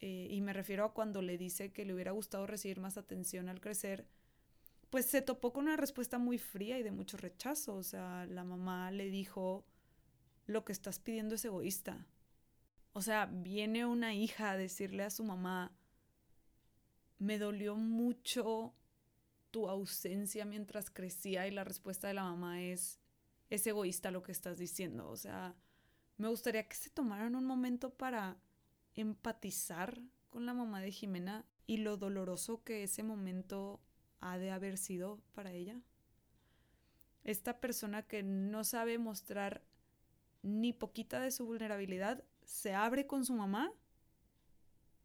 eh, 0.00 0.26
y 0.30 0.40
me 0.40 0.52
refiero 0.52 0.84
a 0.84 0.92
cuando 0.92 1.22
le 1.22 1.38
dice 1.38 1.72
que 1.72 1.84
le 1.84 1.94
hubiera 1.94 2.10
gustado 2.10 2.46
recibir 2.46 2.80
más 2.80 2.98
atención 2.98 3.48
al 3.48 3.60
crecer, 3.60 4.06
pues 4.90 5.06
se 5.06 5.22
topó 5.22 5.52
con 5.52 5.64
una 5.64 5.76
respuesta 5.76 6.18
muy 6.18 6.38
fría 6.38 6.78
y 6.78 6.82
de 6.82 6.90
mucho 6.90 7.16
rechazo. 7.16 7.76
O 7.76 7.82
sea, 7.82 8.26
la 8.26 8.44
mamá 8.44 8.90
le 8.90 9.10
dijo, 9.10 9.64
lo 10.46 10.64
que 10.64 10.72
estás 10.72 10.98
pidiendo 10.98 11.36
es 11.36 11.44
egoísta. 11.44 12.04
O 12.92 13.00
sea, 13.00 13.26
viene 13.26 13.86
una 13.86 14.12
hija 14.12 14.50
a 14.50 14.56
decirle 14.56 15.04
a 15.04 15.10
su 15.10 15.24
mamá, 15.24 15.72
me 17.22 17.38
dolió 17.38 17.76
mucho 17.76 18.74
tu 19.52 19.68
ausencia 19.68 20.44
mientras 20.44 20.90
crecía 20.90 21.46
y 21.46 21.52
la 21.52 21.62
respuesta 21.62 22.08
de 22.08 22.14
la 22.14 22.24
mamá 22.24 22.60
es, 22.62 22.98
es 23.48 23.64
egoísta 23.64 24.10
lo 24.10 24.24
que 24.24 24.32
estás 24.32 24.58
diciendo. 24.58 25.08
O 25.08 25.16
sea, 25.16 25.54
me 26.16 26.28
gustaría 26.28 26.66
que 26.66 26.74
se 26.74 26.90
tomaran 26.90 27.36
un 27.36 27.44
momento 27.44 27.90
para 27.90 28.38
empatizar 28.96 30.00
con 30.30 30.46
la 30.46 30.54
mamá 30.54 30.80
de 30.80 30.90
Jimena 30.90 31.46
y 31.68 31.76
lo 31.76 31.96
doloroso 31.96 32.64
que 32.64 32.82
ese 32.82 33.04
momento 33.04 33.80
ha 34.20 34.36
de 34.36 34.50
haber 34.50 34.76
sido 34.76 35.20
para 35.32 35.52
ella. 35.52 35.80
Esta 37.22 37.60
persona 37.60 38.02
que 38.02 38.24
no 38.24 38.64
sabe 38.64 38.98
mostrar 38.98 39.62
ni 40.42 40.72
poquita 40.72 41.20
de 41.20 41.30
su 41.30 41.46
vulnerabilidad 41.46 42.24
se 42.42 42.74
abre 42.74 43.06
con 43.06 43.24
su 43.24 43.34
mamá 43.34 43.72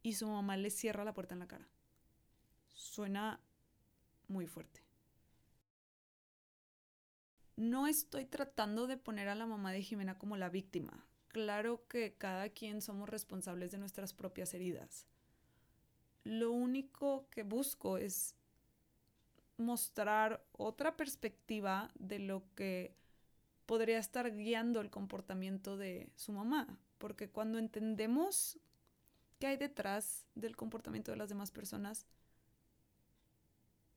y 0.01 0.13
su 0.13 0.27
mamá 0.27 0.57
le 0.57 0.71
cierra 0.71 1.03
la 1.03 1.13
puerta 1.13 1.35
en 1.35 1.39
la 1.39 1.47
cara. 1.47 1.67
Suena 2.77 3.39
muy 4.27 4.45
fuerte. 4.45 4.81
No 7.55 7.87
estoy 7.87 8.25
tratando 8.25 8.85
de 8.85 8.97
poner 8.97 9.29
a 9.29 9.35
la 9.35 9.47
mamá 9.47 9.71
de 9.71 9.81
Jimena 9.81 10.19
como 10.19 10.37
la 10.37 10.49
víctima. 10.49 11.03
Claro 11.29 11.87
que 11.87 12.13
cada 12.13 12.49
quien 12.49 12.83
somos 12.83 13.09
responsables 13.09 13.71
de 13.71 13.79
nuestras 13.79 14.13
propias 14.13 14.53
heridas. 14.53 15.07
Lo 16.23 16.51
único 16.51 17.27
que 17.31 17.41
busco 17.41 17.97
es 17.97 18.35
mostrar 19.57 20.45
otra 20.51 20.95
perspectiva 20.95 21.89
de 21.95 22.19
lo 22.19 22.43
que 22.53 22.95
podría 23.65 23.97
estar 23.97 24.31
guiando 24.35 24.81
el 24.81 24.91
comportamiento 24.91 25.77
de 25.77 26.11
su 26.15 26.31
mamá. 26.31 26.77
Porque 26.99 27.27
cuando 27.27 27.57
entendemos 27.57 28.59
qué 29.39 29.47
hay 29.47 29.57
detrás 29.57 30.27
del 30.35 30.55
comportamiento 30.55 31.09
de 31.09 31.17
las 31.17 31.29
demás 31.29 31.49
personas, 31.49 32.05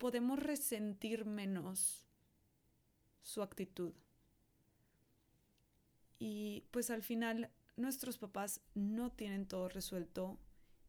podemos 0.00 0.38
resentir 0.38 1.26
menos 1.26 2.06
su 3.20 3.42
actitud. 3.42 3.92
Y 6.18 6.64
pues 6.70 6.90
al 6.90 7.02
final 7.02 7.50
nuestros 7.76 8.16
papás 8.16 8.62
no 8.74 9.12
tienen 9.12 9.46
todo 9.46 9.68
resuelto 9.68 10.38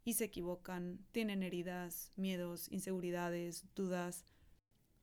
y 0.06 0.14
se 0.14 0.24
equivocan, 0.24 1.06
tienen 1.12 1.44
heridas, 1.44 2.14
miedos, 2.16 2.72
inseguridades, 2.72 3.66
dudas. 3.76 4.24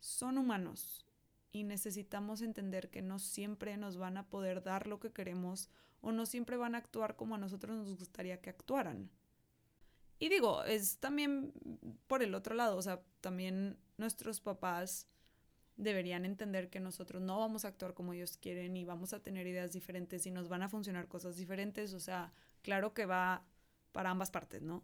Son 0.00 0.38
humanos 0.38 1.04
y 1.52 1.64
necesitamos 1.64 2.40
entender 2.40 2.88
que 2.88 3.02
no 3.02 3.18
siempre 3.18 3.76
nos 3.76 3.98
van 3.98 4.16
a 4.16 4.30
poder 4.30 4.62
dar 4.62 4.86
lo 4.86 5.00
que 5.00 5.12
queremos 5.12 5.68
o 6.00 6.12
no 6.12 6.24
siempre 6.24 6.56
van 6.56 6.74
a 6.74 6.78
actuar 6.78 7.14
como 7.14 7.34
a 7.34 7.38
nosotros 7.38 7.76
nos 7.76 7.98
gustaría 7.98 8.40
que 8.40 8.48
actuaran. 8.48 9.10
Y 10.18 10.30
digo, 10.30 10.64
es 10.64 10.96
también 10.96 11.52
por 12.06 12.22
el 12.22 12.34
otro 12.34 12.54
lado, 12.54 12.78
o 12.78 12.82
sea, 12.82 13.02
también 13.20 13.76
nuestros 13.98 14.40
papás 14.40 15.06
deberían 15.76 16.24
entender 16.24 16.70
que 16.70 16.80
nosotros 16.80 17.22
no 17.22 17.38
vamos 17.38 17.64
a 17.64 17.68
actuar 17.68 17.94
como 17.94 18.12
ellos 18.12 18.36
quieren 18.36 18.76
y 18.76 18.84
vamos 18.84 19.12
a 19.12 19.22
tener 19.22 19.46
ideas 19.46 19.72
diferentes 19.72 20.26
y 20.26 20.30
nos 20.30 20.48
van 20.48 20.62
a 20.62 20.68
funcionar 20.68 21.06
cosas 21.06 21.36
diferentes, 21.36 21.94
o 21.94 22.00
sea, 22.00 22.32
claro 22.62 22.94
que 22.94 23.06
va 23.06 23.44
para 23.92 24.10
ambas 24.10 24.30
partes, 24.30 24.60
¿no? 24.60 24.82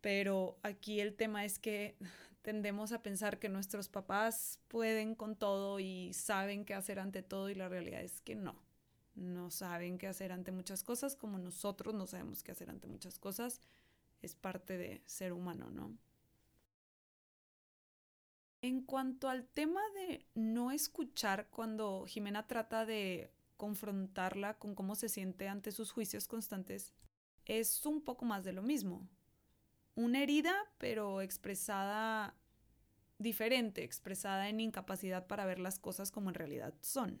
Pero 0.00 0.58
aquí 0.62 1.00
el 1.00 1.14
tema 1.14 1.44
es 1.44 1.58
que 1.58 1.96
tendemos 2.42 2.92
a 2.92 3.02
pensar 3.02 3.38
que 3.38 3.48
nuestros 3.48 3.88
papás 3.88 4.60
pueden 4.68 5.14
con 5.14 5.36
todo 5.36 5.80
y 5.80 6.12
saben 6.12 6.64
qué 6.64 6.74
hacer 6.74 6.98
ante 6.98 7.22
todo 7.22 7.50
y 7.50 7.54
la 7.54 7.68
realidad 7.68 8.02
es 8.02 8.20
que 8.20 8.34
no. 8.34 8.56
No 9.14 9.50
saben 9.50 9.98
qué 9.98 10.06
hacer 10.06 10.32
ante 10.32 10.52
muchas 10.52 10.82
cosas 10.82 11.16
como 11.16 11.38
nosotros 11.38 11.94
no 11.94 12.06
sabemos 12.06 12.42
qué 12.42 12.52
hacer 12.52 12.70
ante 12.70 12.86
muchas 12.86 13.18
cosas. 13.18 13.60
Es 14.22 14.34
parte 14.34 14.78
de 14.78 15.02
ser 15.06 15.32
humano, 15.32 15.70
¿no? 15.70 15.96
En 18.62 18.82
cuanto 18.82 19.28
al 19.28 19.44
tema 19.44 19.80
de 19.94 20.24
no 20.34 20.70
escuchar 20.70 21.48
cuando 21.50 22.04
Jimena 22.06 22.46
trata 22.46 22.86
de 22.86 23.32
confrontarla 23.56 24.58
con 24.58 24.74
cómo 24.74 24.94
se 24.94 25.08
siente 25.08 25.48
ante 25.48 25.72
sus 25.72 25.90
juicios 25.92 26.28
constantes, 26.28 26.94
es 27.44 27.84
un 27.84 28.02
poco 28.02 28.24
más 28.24 28.44
de 28.44 28.52
lo 28.52 28.62
mismo 28.62 29.08
una 29.94 30.22
herida, 30.22 30.54
pero 30.78 31.20
expresada 31.20 32.34
diferente, 33.18 33.84
expresada 33.84 34.48
en 34.48 34.60
incapacidad 34.60 35.26
para 35.26 35.44
ver 35.44 35.58
las 35.58 35.78
cosas 35.78 36.10
como 36.10 36.30
en 36.30 36.34
realidad 36.34 36.74
son. 36.80 37.20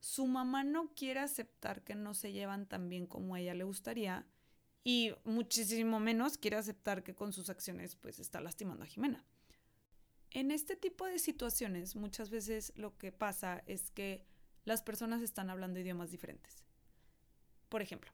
Su 0.00 0.26
mamá 0.26 0.64
no 0.64 0.94
quiere 0.94 1.20
aceptar 1.20 1.82
que 1.82 1.94
no 1.94 2.14
se 2.14 2.32
llevan 2.32 2.66
tan 2.66 2.88
bien 2.88 3.06
como 3.06 3.34
a 3.34 3.40
ella 3.40 3.54
le 3.54 3.64
gustaría 3.64 4.26
y 4.84 5.12
muchísimo 5.24 6.00
menos 6.00 6.38
quiere 6.38 6.56
aceptar 6.56 7.02
que 7.02 7.14
con 7.14 7.32
sus 7.32 7.50
acciones 7.50 7.96
pues 7.96 8.18
está 8.18 8.40
lastimando 8.40 8.84
a 8.84 8.86
Jimena. 8.86 9.24
En 10.30 10.50
este 10.50 10.76
tipo 10.76 11.06
de 11.06 11.18
situaciones 11.18 11.96
muchas 11.96 12.30
veces 12.30 12.72
lo 12.76 12.96
que 12.98 13.12
pasa 13.12 13.62
es 13.66 13.90
que 13.90 14.24
las 14.64 14.82
personas 14.82 15.22
están 15.22 15.48
hablando 15.48 15.80
idiomas 15.80 16.10
diferentes. 16.10 16.64
Por 17.68 17.80
ejemplo, 17.80 18.12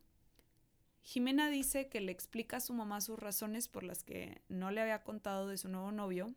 Jimena 1.03 1.51
dice 1.51 1.89
que 1.89 2.01
le 2.01 2.13
explica 2.13 2.57
a 2.59 2.61
su 2.61 2.73
mamá 2.73 3.01
sus 3.01 3.19
razones 3.19 3.69
por 3.69 3.83
las 3.83 4.03
que 4.03 4.43
no 4.49 4.71
le 4.71 4.81
había 4.81 5.03
contado 5.03 5.49
de 5.49 5.59
su 5.59 5.69
nuevo 5.69 5.93
novio. 5.93 6.35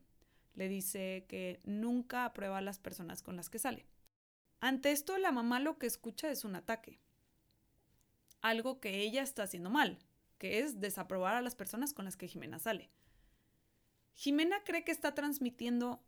Le 0.55 0.67
dice 0.67 1.25
que 1.29 1.61
nunca 1.63 2.25
aprueba 2.25 2.57
a 2.57 2.61
las 2.61 2.79
personas 2.79 3.21
con 3.21 3.35
las 3.35 3.49
que 3.49 3.59
sale. 3.59 3.85
Ante 4.59 4.91
esto, 4.91 5.17
la 5.17 5.31
mamá 5.31 5.59
lo 5.59 5.77
que 5.77 5.85
escucha 5.85 6.31
es 6.31 6.43
un 6.43 6.55
ataque. 6.55 6.99
Algo 8.41 8.79
que 8.79 9.01
ella 9.01 9.21
está 9.21 9.43
haciendo 9.43 9.69
mal, 9.69 9.99
que 10.37 10.59
es 10.59 10.79
desaprobar 10.79 11.35
a 11.35 11.41
las 11.41 11.55
personas 11.55 11.93
con 11.93 12.05
las 12.05 12.17
que 12.17 12.27
Jimena 12.27 12.59
sale. 12.59 12.89
Jimena 14.17 14.63
cree 14.63 14.83
que 14.83 14.91
está 14.91 15.13
transmitiendo 15.13 16.03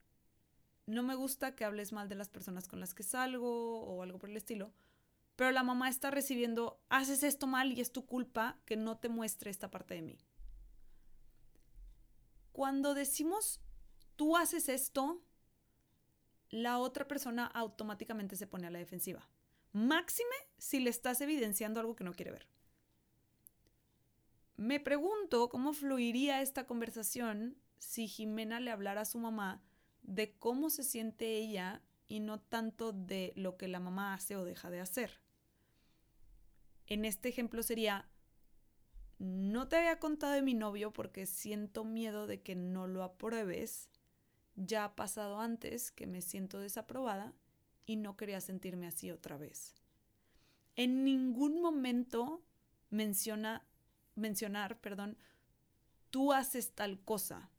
no 0.88 1.04
me 1.04 1.14
gusta 1.14 1.56
que 1.56 1.64
hables 1.64 1.92
mal 1.92 2.10
de 2.10 2.16
las 2.16 2.28
personas 2.28 2.68
con 2.68 2.80
las 2.80 2.96
que 2.96 3.04
salgo 3.04 3.82
o 3.82 4.02
algo 4.02 4.18
por 4.18 4.32
el 4.32 4.38
estilo, 4.38 4.74
pero 5.36 5.52
la 5.52 5.62
mamá 5.62 5.88
está 5.88 6.10
recibiendo, 6.10 6.82
haces 6.90 7.22
esto 7.22 7.46
mal 7.46 7.72
y 7.72 7.82
es 7.82 7.92
tu 7.92 8.08
culpa 8.08 8.58
que 8.66 8.76
no 8.76 8.98
te 8.98 9.10
muestre 9.10 9.52
esta 9.52 9.70
parte 9.70 9.94
de 9.94 10.02
mí. 10.02 10.18
Cuando 12.52 12.96
decimos, 12.96 13.62
tú 14.16 14.36
haces 14.36 14.70
esto, 14.70 15.22
la 16.50 16.80
otra 16.80 17.08
persona 17.08 17.46
automáticamente 17.46 18.36
se 18.36 18.48
pone 18.48 18.66
a 18.66 18.72
la 18.72 18.80
defensiva. 18.80 19.30
Máxime 19.72 20.36
si 20.58 20.80
le 20.80 20.90
estás 20.90 21.22
evidenciando 21.22 21.80
algo 21.80 21.96
que 21.96 22.04
no 22.04 22.14
quiere 22.14 22.32
ver. 22.32 22.48
Me 24.60 24.82
pregunto 24.82 25.48
cómo 25.48 25.72
fluiría 25.72 26.42
esta 26.42 26.68
conversación 26.68 27.56
si 27.78 28.10
Jimena 28.10 28.60
le 28.60 28.72
hablara 28.72 29.02
a 29.02 29.06
su 29.06 29.18
mamá 29.18 29.64
de 30.02 30.34
cómo 30.38 30.70
se 30.70 30.84
siente 30.84 31.38
ella 31.38 31.82
y 32.10 32.20
no 32.20 32.42
tanto 32.42 32.92
de 32.92 33.32
lo 33.38 33.56
que 33.56 33.70
la 33.70 33.80
mamá 33.80 34.14
hace 34.14 34.36
o 34.36 34.44
deja 34.44 34.70
de 34.70 34.82
hacer. 34.82 35.22
En 36.88 37.06
este 37.06 37.30
ejemplo 37.30 37.64
sería, 37.64 38.10
no 39.18 39.70
te 39.70 39.78
había 39.78 39.98
contado 39.98 40.34
de 40.34 40.42
mi 40.42 40.56
novio 40.56 40.92
porque 40.92 41.26
siento 41.26 41.86
miedo 41.86 42.28
de 42.28 42.42
que 42.42 42.56
no 42.56 42.86
lo 42.86 43.04
apruebes. 43.04 43.90
Ya 44.58 44.84
ha 44.84 44.94
pasado 44.94 45.40
antes 45.40 45.90
que 45.90 46.06
me 46.06 46.22
siento 46.22 46.60
desaprobada 46.60 47.34
y 47.86 47.96
no 47.96 48.18
quería 48.18 48.42
sentirme 48.42 48.88
así 48.88 49.10
otra 49.10 49.38
vez. 49.38 49.74
En 50.76 51.06
ningún 51.06 51.62
momento 51.62 52.44
menciona, 52.90 53.66
mencionar, 54.20 54.80
perdón, 54.80 55.18
tú 56.10 56.34
haces 56.34 56.74
tal 56.74 57.00
cosa. 57.04 57.50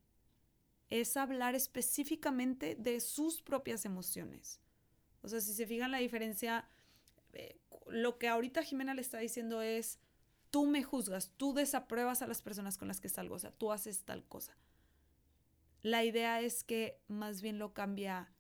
Es 0.88 1.16
hablar 1.16 1.54
específicamente 1.54 2.74
de 2.74 3.00
sus 3.00 3.42
propias 3.42 3.84
emociones. 3.84 4.60
O 5.22 5.28
sea, 5.28 5.40
si 5.40 5.52
se 5.54 5.66
fijan 5.66 5.90
la 5.90 5.98
diferencia, 5.98 6.68
eh, 7.32 7.60
lo 7.88 8.18
que 8.18 8.28
ahorita 8.28 8.62
Jimena 8.62 8.94
le 8.94 9.02
está 9.02 9.18
diciendo 9.18 9.62
es, 9.62 9.98
tú 10.50 10.66
me 10.66 10.82
juzgas, 10.82 11.30
tú 11.36 11.54
desapruebas 11.54 12.22
a 12.22 12.26
las 12.26 12.42
personas 12.42 12.76
con 12.78 12.88
las 12.88 13.00
que 13.00 13.08
salgo, 13.08 13.36
o 13.36 13.38
sea, 13.38 13.52
tú 13.52 13.72
haces 13.72 14.04
tal 14.04 14.24
cosa. 14.24 14.56
La 15.82 16.04
idea 16.04 16.40
es 16.40 16.62
que 16.62 17.00
más 17.08 17.40
bien 17.40 17.58
lo 17.58 17.72
cambia, 17.72 18.32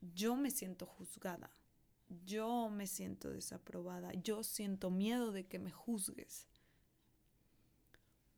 yo 0.00 0.34
me 0.34 0.50
siento 0.50 0.86
juzgada, 0.86 1.50
yo 2.24 2.70
me 2.70 2.86
siento 2.86 3.30
desaprobada, 3.30 4.12
yo 4.14 4.42
siento 4.42 4.90
miedo 4.90 5.30
de 5.30 5.46
que 5.46 5.58
me 5.58 5.70
juzgues. 5.70 6.48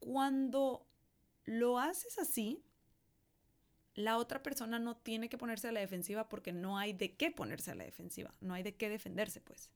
Cuando 0.03 0.85
lo 1.45 1.79
haces 1.79 2.19
así, 2.19 2.65
la 3.95 4.17
otra 4.17 4.43
persona 4.43 4.81
no 4.81 4.97
tiene 4.97 5.29
que 5.29 5.39
ponerse 5.39 5.69
a 5.69 5.73
la 5.73 5.79
defensiva 5.79 6.29
porque 6.29 6.53
no 6.53 6.77
hay 6.77 6.93
de 6.93 7.15
qué 7.15 7.31
ponerse 7.31 7.71
a 7.71 7.77
la 7.77 7.85
defensiva, 7.85 8.35
no 8.41 8.53
hay 8.53 8.65
de 8.65 8.75
qué 8.75 8.89
defenderse, 8.89 9.41
pues. 9.41 9.71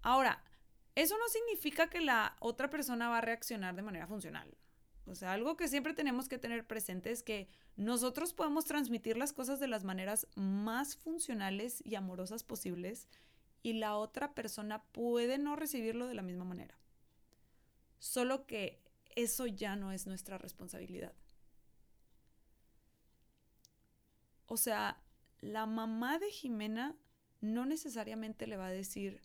Ahora, 0.00 0.42
eso 0.94 1.18
no 1.18 1.28
significa 1.28 1.90
que 1.90 2.00
la 2.00 2.36
otra 2.40 2.70
persona 2.70 3.10
va 3.10 3.18
a 3.18 3.20
reaccionar 3.20 3.76
de 3.76 3.82
manera 3.82 4.06
funcional. 4.06 4.56
O 5.04 5.14
sea, 5.14 5.34
algo 5.34 5.58
que 5.58 5.68
siempre 5.68 5.92
tenemos 5.92 6.26
que 6.26 6.38
tener 6.38 6.66
presente 6.66 7.10
es 7.10 7.22
que 7.22 7.50
nosotros 7.76 8.32
podemos 8.32 8.64
transmitir 8.64 9.18
las 9.18 9.34
cosas 9.34 9.60
de 9.60 9.68
las 9.68 9.84
maneras 9.84 10.26
más 10.36 10.96
funcionales 10.96 11.84
y 11.84 11.96
amorosas 11.96 12.44
posibles 12.44 13.08
y 13.62 13.74
la 13.74 13.94
otra 13.96 14.34
persona 14.34 14.84
puede 14.92 15.36
no 15.36 15.54
recibirlo 15.54 16.06
de 16.06 16.14
la 16.14 16.22
misma 16.22 16.44
manera. 16.44 16.78
Solo 17.98 18.46
que 18.46 18.82
eso 19.16 19.46
ya 19.46 19.76
no 19.76 19.92
es 19.92 20.06
nuestra 20.06 20.38
responsabilidad. 20.38 21.14
O 24.46 24.56
sea, 24.56 25.02
la 25.40 25.66
mamá 25.66 26.18
de 26.18 26.30
Jimena 26.30 26.96
no 27.40 27.66
necesariamente 27.66 28.46
le 28.46 28.56
va 28.56 28.66
a 28.66 28.72
decir, 28.72 29.20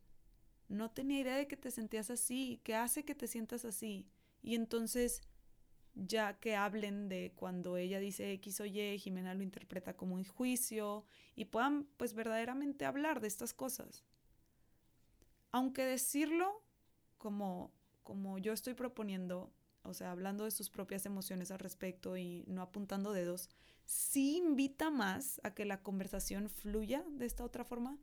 no 0.68 0.92
tenía 0.92 1.22
idea 1.22 1.36
de 1.38 1.48
que 1.48 1.58
te 1.58 1.72
sentías 1.72 2.10
así, 2.10 2.60
¿qué 2.63 2.75
hace 2.75 3.06
que 3.06 3.15
te 3.15 3.27
sientas 3.27 3.65
así? 3.65 4.08
Y 4.42 4.56
entonces, 4.56 5.22
ya 5.96 6.39
que 6.39 6.56
hablen 6.56 7.08
de 7.10 7.34
cuando 7.36 7.77
ella 7.77 8.00
dice 8.00 8.32
X 8.34 8.60
o 8.62 8.65
Y, 8.65 8.98
Jimena 9.00 9.34
lo 9.34 9.44
interpreta 9.44 9.96
como 9.96 10.15
un 10.15 10.25
juicio 10.25 11.06
y 11.36 11.46
puedan 11.46 11.86
pues 11.98 12.13
verdaderamente 12.13 12.86
hablar 12.86 13.22
de 13.22 13.27
estas 13.27 13.53
cosas. 13.53 14.03
Aunque 15.51 15.86
decirlo 15.86 16.63
como, 17.18 17.72
como 18.04 18.38
yo 18.38 18.54
estoy 18.54 18.74
proponiendo, 18.74 19.54
o 19.84 19.94
sea, 19.94 20.12
hablando 20.12 20.44
de 20.44 20.52
sus 20.52 20.70
propias 20.70 21.06
emociones 21.06 21.52
al 21.52 21.60
respecto 21.60 22.18
y 22.18 22.44
no 22.48 22.62
apuntando 22.62 23.14
dedos, 23.14 23.50
sí 23.86 24.38
invita 24.38 24.90
más 24.90 25.40
a 25.44 25.54
que 25.54 25.66
la 25.66 25.82
conversación 25.82 26.50
fluya 26.50 27.04
de 27.10 27.26
esta 27.26 27.44
otra 27.44 27.64
forma. 27.64 27.98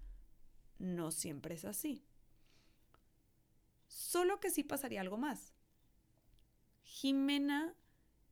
No 0.78 1.11
siempre 1.11 1.54
es 1.54 1.64
así. 1.64 2.04
Solo 3.87 4.40
que 4.40 4.50
sí 4.50 4.62
pasaría 4.64 5.00
algo 5.00 5.19
más. 5.19 5.52
Jimena 6.83 7.75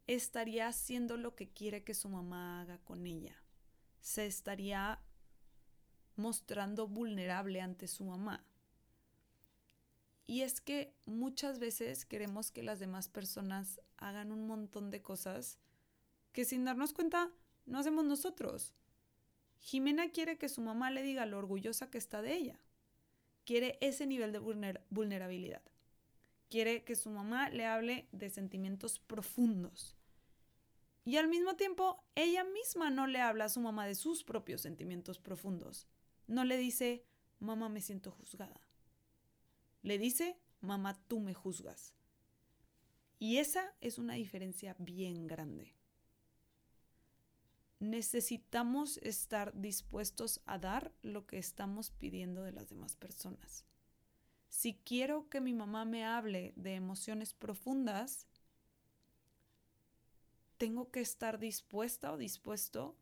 estaría 0.06 0.68
haciendo 0.68 1.16
lo 1.16 1.34
que 1.34 1.50
quiere 1.50 1.84
que 1.84 1.94
su 1.94 2.08
mamá 2.08 2.62
haga 2.62 2.78
con 2.78 3.06
ella. 3.06 3.36
Se 4.00 4.26
estaría 4.26 5.00
mostrando 6.16 6.88
vulnerable 6.88 7.60
ante 7.60 7.86
su 7.86 8.04
mamá. 8.04 8.44
Y 10.28 10.42
es 10.42 10.60
que 10.60 10.94
muchas 11.06 11.58
veces 11.58 12.06
queremos 12.06 12.52
que 12.52 12.62
las 12.62 12.78
demás 12.78 13.08
personas 13.08 13.80
hagan 13.96 14.30
un 14.30 14.46
montón 14.46 14.92
de 14.92 15.02
cosas 15.02 15.58
que 16.30 16.44
sin 16.44 16.64
darnos 16.64 16.92
cuenta 16.92 17.32
no 17.66 17.80
hacemos 17.80 18.04
nosotros. 18.04 18.72
Jimena 19.58 20.12
quiere 20.12 20.38
que 20.38 20.48
su 20.48 20.60
mamá 20.60 20.92
le 20.92 21.02
diga 21.02 21.26
lo 21.26 21.38
orgullosa 21.38 21.90
que 21.90 21.98
está 21.98 22.22
de 22.22 22.36
ella 22.36 22.60
quiere 23.48 23.78
ese 23.80 24.06
nivel 24.06 24.30
de 24.30 24.40
vulnerabilidad. 24.90 25.62
Quiere 26.50 26.84
que 26.84 26.94
su 26.94 27.08
mamá 27.08 27.48
le 27.48 27.64
hable 27.64 28.06
de 28.12 28.28
sentimientos 28.28 28.98
profundos. 28.98 29.96
Y 31.06 31.16
al 31.16 31.28
mismo 31.28 31.56
tiempo, 31.56 32.04
ella 32.14 32.44
misma 32.44 32.90
no 32.90 33.06
le 33.06 33.22
habla 33.22 33.46
a 33.46 33.48
su 33.48 33.60
mamá 33.60 33.86
de 33.86 33.94
sus 33.94 34.22
propios 34.22 34.60
sentimientos 34.60 35.18
profundos. 35.18 35.88
No 36.26 36.44
le 36.44 36.58
dice, 36.58 37.06
mamá 37.38 37.70
me 37.70 37.80
siento 37.80 38.10
juzgada. 38.10 38.67
Le 39.88 39.98
dice, 39.98 40.36
mamá 40.60 40.98
tú 41.08 41.18
me 41.20 41.34
juzgas. 41.34 41.94
Y 43.18 43.38
esa 43.38 43.74
es 43.80 43.98
una 43.98 44.14
diferencia 44.14 44.76
bien 44.78 45.26
grande 45.26 45.78
necesitamos 47.80 48.98
estar 48.98 49.52
dispuestos 49.54 50.40
a 50.46 50.58
dar 50.58 50.92
lo 51.02 51.26
que 51.26 51.38
estamos 51.38 51.90
pidiendo 51.90 52.42
de 52.42 52.52
las 52.52 52.68
demás 52.68 52.96
personas. 52.96 53.64
Si 54.48 54.74
quiero 54.74 55.28
que 55.28 55.40
mi 55.40 55.52
mamá 55.52 55.84
me 55.84 56.04
hable 56.04 56.52
de 56.56 56.74
emociones 56.74 57.34
profundas, 57.34 58.26
tengo 60.56 60.90
que 60.90 61.00
estar 61.00 61.38
dispuesta 61.38 62.12
o 62.12 62.16
dispuesto 62.16 62.96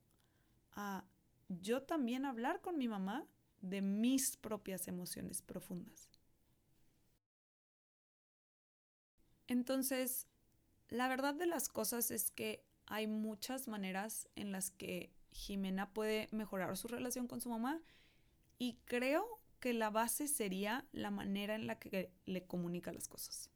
a 0.72 1.04
yo 1.48 1.82
también 1.82 2.26
hablar 2.26 2.60
con 2.60 2.76
mi 2.76 2.88
mamá 2.88 3.26
de 3.62 3.80
mis 3.80 4.36
propias 4.36 4.88
emociones 4.88 5.40
profundas. 5.40 6.10
Entonces, 9.48 10.26
la 10.88 11.08
verdad 11.08 11.34
de 11.34 11.46
las 11.46 11.68
cosas 11.68 12.10
es 12.10 12.30
que 12.30 12.64
hay 12.86 13.06
muchas 13.06 13.68
maneras 13.68 14.28
en 14.36 14.52
las 14.52 14.70
que 14.70 15.12
Jimena 15.32 15.92
puede 15.92 16.28
mejorar 16.32 16.76
su 16.76 16.88
relación 16.88 17.26
con 17.26 17.40
su 17.40 17.50
mamá 17.50 17.80
y 18.58 18.78
creo 18.84 19.40
que 19.60 19.72
la 19.72 19.90
base 19.90 20.28
sería 20.28 20.86
la 20.92 21.10
manera 21.10 21.54
en 21.54 21.66
la 21.66 21.78
que 21.78 22.12
le 22.24 22.46
comunica 22.46 22.92
las 22.92 23.08
cosas. 23.08 23.50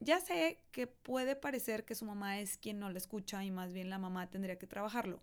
Ya 0.00 0.20
sé 0.20 0.64
que 0.72 0.86
puede 0.86 1.36
parecer 1.36 1.84
que 1.84 1.94
su 1.94 2.04
mamá 2.04 2.40
es 2.40 2.56
quien 2.56 2.80
no 2.80 2.90
la 2.90 2.98
escucha 2.98 3.44
y 3.44 3.50
más 3.50 3.72
bien 3.72 3.88
la 3.88 3.98
mamá 3.98 4.30
tendría 4.30 4.58
que 4.58 4.66
trabajarlo. 4.66 5.22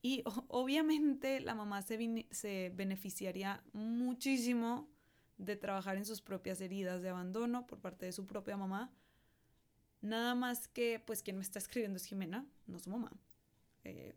Y 0.00 0.22
obviamente 0.48 1.40
la 1.40 1.54
mamá 1.54 1.82
se, 1.82 2.26
se 2.30 2.70
beneficiaría 2.74 3.62
muchísimo 3.72 4.93
de 5.38 5.56
trabajar 5.56 5.96
en 5.96 6.04
sus 6.04 6.22
propias 6.22 6.60
heridas 6.60 7.02
de 7.02 7.08
abandono 7.08 7.66
por 7.66 7.80
parte 7.80 8.06
de 8.06 8.12
su 8.12 8.26
propia 8.26 8.56
mamá, 8.56 8.92
Nada 10.04 10.34
más 10.34 10.68
que, 10.68 11.00
pues, 11.00 11.22
quien 11.22 11.38
me 11.38 11.42
está 11.42 11.58
escribiendo 11.58 11.96
es 11.96 12.04
Jimena, 12.04 12.46
no 12.66 12.78
su 12.78 12.90
mamá. 12.90 13.10
Eh, 13.84 14.14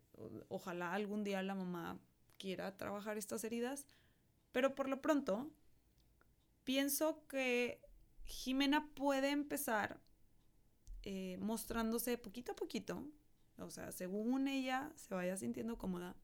ojalá 0.49 0.91
algún 0.91 1.23
día 1.23 1.41
la 1.41 1.55
mamá 1.55 1.97
quiera 2.37 2.75
trabajar 2.75 3.17
estas 3.17 3.45
heridas, 3.45 3.87
pero 4.51 4.75
por 4.75 4.89
lo 4.89 5.01
pronto 5.01 5.49
pienso 6.65 7.25
que 7.29 7.79
Jimena 8.25 8.89
puede 8.95 9.29
empezar 9.29 10.01
eh, 11.03 11.37
mostrándose 11.39 12.17
poquito 12.17 12.51
a 12.51 12.55
poquito, 12.57 13.07
o 13.57 13.69
sea, 13.69 13.93
según 13.93 14.49
ella 14.49 14.91
se 14.97 15.15
vaya 15.15 15.37
sintiendo 15.37 15.77
cómoda, 15.77 16.17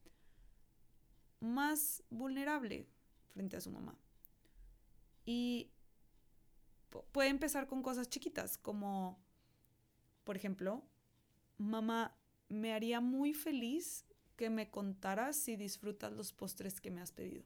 más 1.39 2.03
vulnerable 2.09 2.89
frente 3.31 3.55
a 3.55 3.61
su 3.61 3.71
mamá. 3.71 3.97
Y 5.25 5.71
puede 7.11 7.29
empezar 7.29 7.67
con 7.67 7.81
cosas 7.81 8.09
chiquitas, 8.09 8.57
como 8.57 9.23
por 10.23 10.35
ejemplo, 10.35 10.83
mamá, 11.57 12.17
me 12.49 12.73
haría 12.73 13.01
muy 13.01 13.33
feliz 13.33 14.05
que 14.35 14.49
me 14.49 14.69
contaras 14.69 15.35
si 15.35 15.55
disfrutas 15.55 16.11
los 16.13 16.33
postres 16.33 16.81
que 16.81 16.91
me 16.91 17.01
has 17.01 17.11
pedido. 17.11 17.45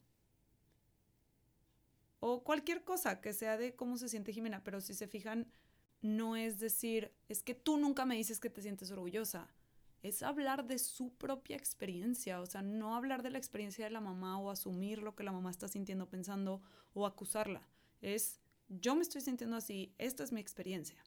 O 2.20 2.44
cualquier 2.44 2.84
cosa 2.84 3.22
que 3.22 3.34
sea 3.34 3.58
de 3.58 3.76
cómo 3.76 3.98
se 3.98 4.10
siente 4.10 4.34
Jimena, 4.34 4.64
pero 4.64 4.82
si 4.82 4.94
se 4.94 5.08
fijan, 5.08 5.52
no 6.02 6.36
es 6.36 6.60
decir, 6.60 7.14
es 7.28 7.44
que 7.44 7.56
tú 7.56 7.78
nunca 7.78 8.06
me 8.06 8.16
dices 8.16 8.40
que 8.40 8.50
te 8.50 8.62
sientes 8.62 8.92
orgullosa. 8.92 9.50
Es 10.04 10.24
hablar 10.24 10.66
de 10.66 10.80
su 10.80 11.14
propia 11.14 11.58
experiencia, 11.58 12.40
o 12.40 12.46
sea, 12.46 12.62
no 12.62 12.96
hablar 12.96 13.24
de 13.24 13.32
la 13.32 13.38
experiencia 13.38 13.86
de 13.86 13.92
la 13.92 14.02
mamá 14.02 14.40
o 14.40 14.50
asumir 14.50 15.02
lo 15.02 15.16
que 15.16 15.24
la 15.24 15.32
mamá 15.32 15.50
está 15.50 15.68
sintiendo, 15.68 16.10
pensando 16.10 16.62
o 16.94 17.06
acusarla. 17.06 17.68
Es, 18.02 18.40
yo 18.70 18.96
me 18.96 19.02
estoy 19.02 19.22
sintiendo 19.22 19.56
así, 19.56 19.94
esta 19.98 20.24
es 20.24 20.32
mi 20.32 20.40
experiencia. 20.40 21.04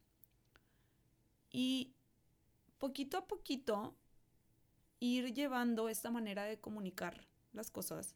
Y 1.50 1.94
poquito 2.78 3.16
a 3.18 3.26
poquito 3.26 3.94
ir 4.98 5.32
llevando 5.32 5.88
esta 5.88 6.10
manera 6.10 6.44
de 6.44 6.60
comunicar 6.60 7.26
las 7.52 7.70
cosas 7.70 8.14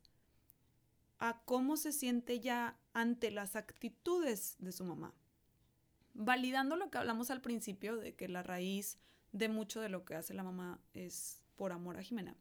a 1.18 1.40
cómo 1.44 1.76
se 1.76 1.92
siente 1.92 2.40
ya 2.40 2.78
ante 2.92 3.30
las 3.30 3.56
actitudes 3.56 4.56
de 4.58 4.72
su 4.72 4.84
mamá. 4.84 5.14
Validando 6.12 6.76
lo 6.76 6.90
que 6.90 6.98
hablamos 6.98 7.30
al 7.30 7.40
principio 7.40 7.96
de 7.96 8.14
que 8.14 8.28
la 8.28 8.42
raíz 8.42 8.98
de 9.34 9.48
mucho 9.48 9.80
de 9.80 9.88
lo 9.88 10.04
que 10.04 10.14
hace 10.14 10.32
la 10.32 10.44
mamá 10.44 10.78
es 10.94 11.42
por 11.56 11.72
amor 11.72 11.96
a 11.96 12.02
Jimena. 12.02 12.36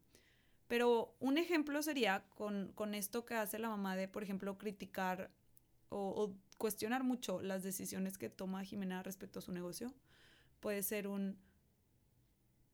Pero 0.68 1.14
un 1.18 1.38
ejemplo 1.38 1.82
sería 1.82 2.24
con, 2.36 2.94
esto 2.94 3.26
que 3.26 3.34
hace 3.34 3.58
la 3.58 3.68
mamá 3.68 3.96
de, 3.96 4.06
por 4.06 4.22
ejemplo, 4.22 4.56
criticar 4.56 5.30
o, 5.88 5.98
o, 5.98 6.34
cuestionar 6.56 7.02
mucho 7.02 7.42
las 7.42 7.64
decisiones 7.64 8.16
que 8.16 8.30
toma 8.30 8.64
Jimena 8.64 9.02
respecto 9.02 9.40
a 9.40 9.42
su 9.42 9.50
negocio. 9.50 9.92
Puede 10.60 10.84
ser 10.84 11.08
un, 11.08 11.36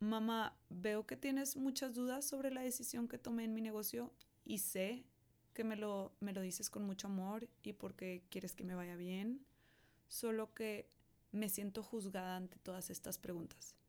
mamá, 0.01 0.55
veo 0.69 1.07
que 1.07 1.17
tienes 1.17 1.57
muchas 1.57 1.95
dudas 1.95 2.29
sobre 2.29 2.51
la 2.51 2.61
decisión 2.61 3.09
que 3.09 3.17
tomé 3.19 3.45
en 3.45 3.55
mi 3.55 3.63
negocio 3.63 4.13
y 4.45 4.59
sé 4.59 5.03
que 5.55 5.65
me 5.65 5.77
lo, 5.77 6.13
me 6.21 6.35
lo 6.35 6.43
dices 6.43 6.69
con 6.69 6.85
mucho 6.85 7.09
amor 7.09 7.49
y 7.63 7.73
porque 7.73 8.23
quieres 8.29 8.55
que 8.55 8.65
me 8.65 8.75
vaya 8.75 8.97
bien, 8.97 9.47
solo 10.09 10.53
que 10.53 10.91
me 11.33 11.49
siento 11.49 11.83
juzgada 11.83 12.37
ante 12.37 12.59
todas 12.59 12.91
estas 12.91 13.17
preguntas. 13.17 13.80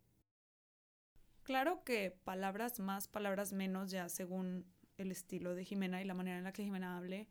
Claro 1.51 1.83
que 1.83 2.11
palabras 2.11 2.79
más, 2.79 3.09
palabras 3.09 3.51
menos, 3.51 3.91
ya 3.91 4.07
según 4.07 4.65
el 4.97 5.11
estilo 5.11 5.53
de 5.53 5.65
Jimena 5.65 6.01
y 6.01 6.05
la 6.05 6.13
manera 6.13 6.37
en 6.37 6.45
la 6.45 6.53
que 6.53 6.63
Jimena 6.63 6.95
hable, 6.95 7.27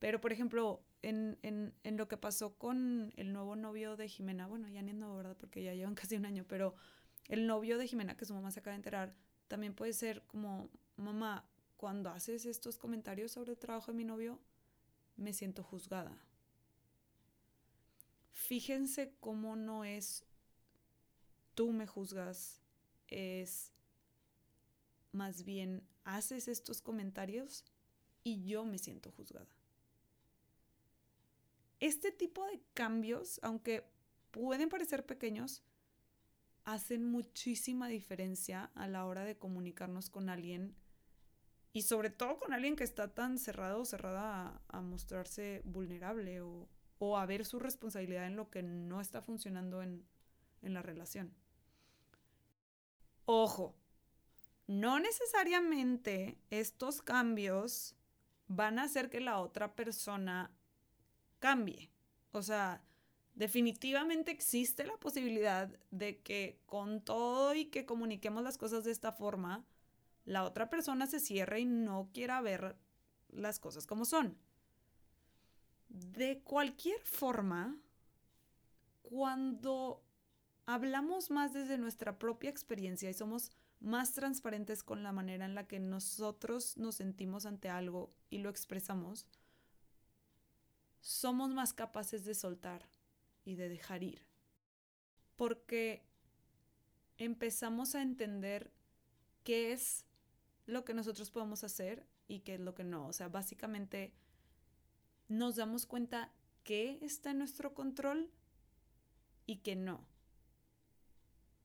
pero 0.00 0.20
por 0.20 0.32
ejemplo, 0.32 0.82
en, 1.02 1.38
en, 1.42 1.72
en, 1.84 1.96
lo 1.96 2.08
que 2.08 2.16
pasó 2.16 2.58
con 2.58 3.12
el 3.14 3.32
nuevo 3.32 3.54
novio 3.54 3.96
de 3.96 4.08
Jimena, 4.08 4.48
bueno, 4.48 4.66
ya 4.68 4.82
ni 4.82 4.90
es 4.90 4.96
nuevo, 4.96 5.14
¿verdad? 5.18 5.36
Porque 5.38 5.62
ya 5.62 5.72
llevan 5.72 5.94
casi 5.94 6.16
un 6.16 6.26
año, 6.26 6.46
pero 6.48 6.74
el 7.28 7.46
novio 7.46 7.78
de 7.78 7.86
Jimena, 7.86 8.16
que 8.16 8.24
su 8.24 8.34
mamá 8.34 8.50
se 8.50 8.58
acaba 8.58 8.72
de 8.72 8.78
enterar, 8.78 9.14
también 9.46 9.72
puede 9.72 9.92
ser 9.92 10.24
como, 10.26 10.68
mamá, 10.96 11.48
cuando 11.76 12.10
haces 12.10 12.44
estos 12.44 12.76
comentarios 12.76 13.30
sobre 13.30 13.52
el 13.52 13.58
trabajo 13.58 13.92
de 13.92 13.98
mi 13.98 14.04
novio, 14.04 14.40
me 15.14 15.32
siento 15.32 15.62
juzgada. 15.62 16.18
Fíjense 18.32 19.14
cómo 19.20 19.54
no 19.54 19.84
es 19.84 20.26
tú 21.54 21.70
me 21.70 21.86
juzgas, 21.86 22.64
es 23.08 23.72
más 25.12 25.44
bien 25.44 25.82
haces 26.04 26.48
estos 26.48 26.80
comentarios 26.80 27.64
y 28.22 28.44
yo 28.44 28.64
me 28.64 28.78
siento 28.78 29.10
juzgada. 29.12 29.48
Este 31.80 32.10
tipo 32.10 32.44
de 32.46 32.60
cambios, 32.74 33.38
aunque 33.42 33.84
pueden 34.30 34.68
parecer 34.68 35.06
pequeños, 35.06 35.62
hacen 36.64 37.10
muchísima 37.10 37.88
diferencia 37.88 38.70
a 38.74 38.88
la 38.88 39.06
hora 39.06 39.24
de 39.24 39.38
comunicarnos 39.38 40.10
con 40.10 40.28
alguien 40.28 40.74
y 41.72 41.82
sobre 41.82 42.10
todo 42.10 42.38
con 42.38 42.52
alguien 42.52 42.76
que 42.76 42.84
está 42.84 43.14
tan 43.14 43.38
cerrado 43.38 43.80
o 43.80 43.84
cerrada 43.84 44.60
a, 44.68 44.80
mostrarse 44.80 45.62
vulnerable 45.64 46.40
o, 46.40 46.68
a 47.16 47.26
ver 47.26 47.44
su 47.44 47.58
responsabilidad 47.58 48.26
en 48.26 48.36
lo 48.36 48.50
que 48.50 48.62
no 48.62 49.00
está 49.00 49.22
funcionando 49.22 49.82
en, 49.82 50.04
en 50.62 50.74
la 50.74 50.82
relación. 50.82 51.32
Ojo, 53.30 53.74
no 54.66 54.98
necesariamente 55.00 56.38
estos 56.48 57.02
cambios 57.02 57.94
van 58.46 58.78
a 58.78 58.84
hacer 58.84 59.10
que 59.10 59.20
la 59.20 59.38
otra 59.40 59.74
persona 59.74 60.50
cambie. 61.38 61.90
O 62.32 62.40
sea, 62.40 62.82
definitivamente 63.34 64.30
existe 64.30 64.86
la 64.86 64.96
posibilidad 64.96 65.68
de 65.90 66.22
que 66.22 66.62
con 66.64 67.02
todo 67.02 67.54
y 67.54 67.66
que 67.66 67.84
comuniquemos 67.84 68.42
las 68.42 68.56
cosas 68.56 68.84
de 68.84 68.92
esta 68.92 69.12
forma, 69.12 69.62
la 70.24 70.42
otra 70.44 70.70
persona 70.70 71.06
se 71.06 71.20
cierre 71.20 71.60
y 71.60 71.66
no 71.66 72.08
quiera 72.14 72.40
ver 72.40 72.78
las 73.28 73.58
cosas 73.58 73.86
como 73.86 74.06
son. 74.06 74.38
De 75.90 76.40
cualquier 76.40 77.02
forma, 77.02 77.76
cuando 79.02 80.02
hablamos 80.68 81.30
más 81.30 81.54
desde 81.54 81.78
nuestra 81.78 82.18
propia 82.18 82.50
experiencia 82.50 83.08
y 83.08 83.14
somos 83.14 83.52
más 83.80 84.12
transparentes 84.12 84.82
con 84.82 85.02
la 85.02 85.12
manera 85.12 85.46
en 85.46 85.54
la 85.54 85.66
que 85.66 85.80
nosotros 85.80 86.76
nos 86.76 86.96
sentimos 86.96 87.46
ante 87.46 87.70
algo 87.70 88.12
y 88.28 88.38
lo 88.38 88.50
expresamos, 88.50 89.26
somos 91.00 91.54
más 91.54 91.72
capaces 91.72 92.26
de 92.26 92.34
soltar 92.34 92.86
y 93.46 93.54
de 93.54 93.70
dejar 93.70 94.02
ir. 94.02 94.26
Porque 95.36 96.04
empezamos 97.16 97.94
a 97.94 98.02
entender 98.02 98.70
qué 99.44 99.72
es 99.72 100.04
lo 100.66 100.84
que 100.84 100.92
nosotros 100.92 101.30
podemos 101.30 101.64
hacer 101.64 102.06
y 102.26 102.40
qué 102.40 102.56
es 102.56 102.60
lo 102.60 102.74
que 102.74 102.84
no. 102.84 103.06
O 103.06 103.14
sea, 103.14 103.28
básicamente 103.28 104.12
nos 105.28 105.56
damos 105.56 105.86
cuenta 105.86 106.30
qué 106.62 106.98
está 107.00 107.30
en 107.30 107.38
nuestro 107.38 107.72
control 107.72 108.30
y 109.46 109.60
qué 109.60 109.74
no. 109.74 110.06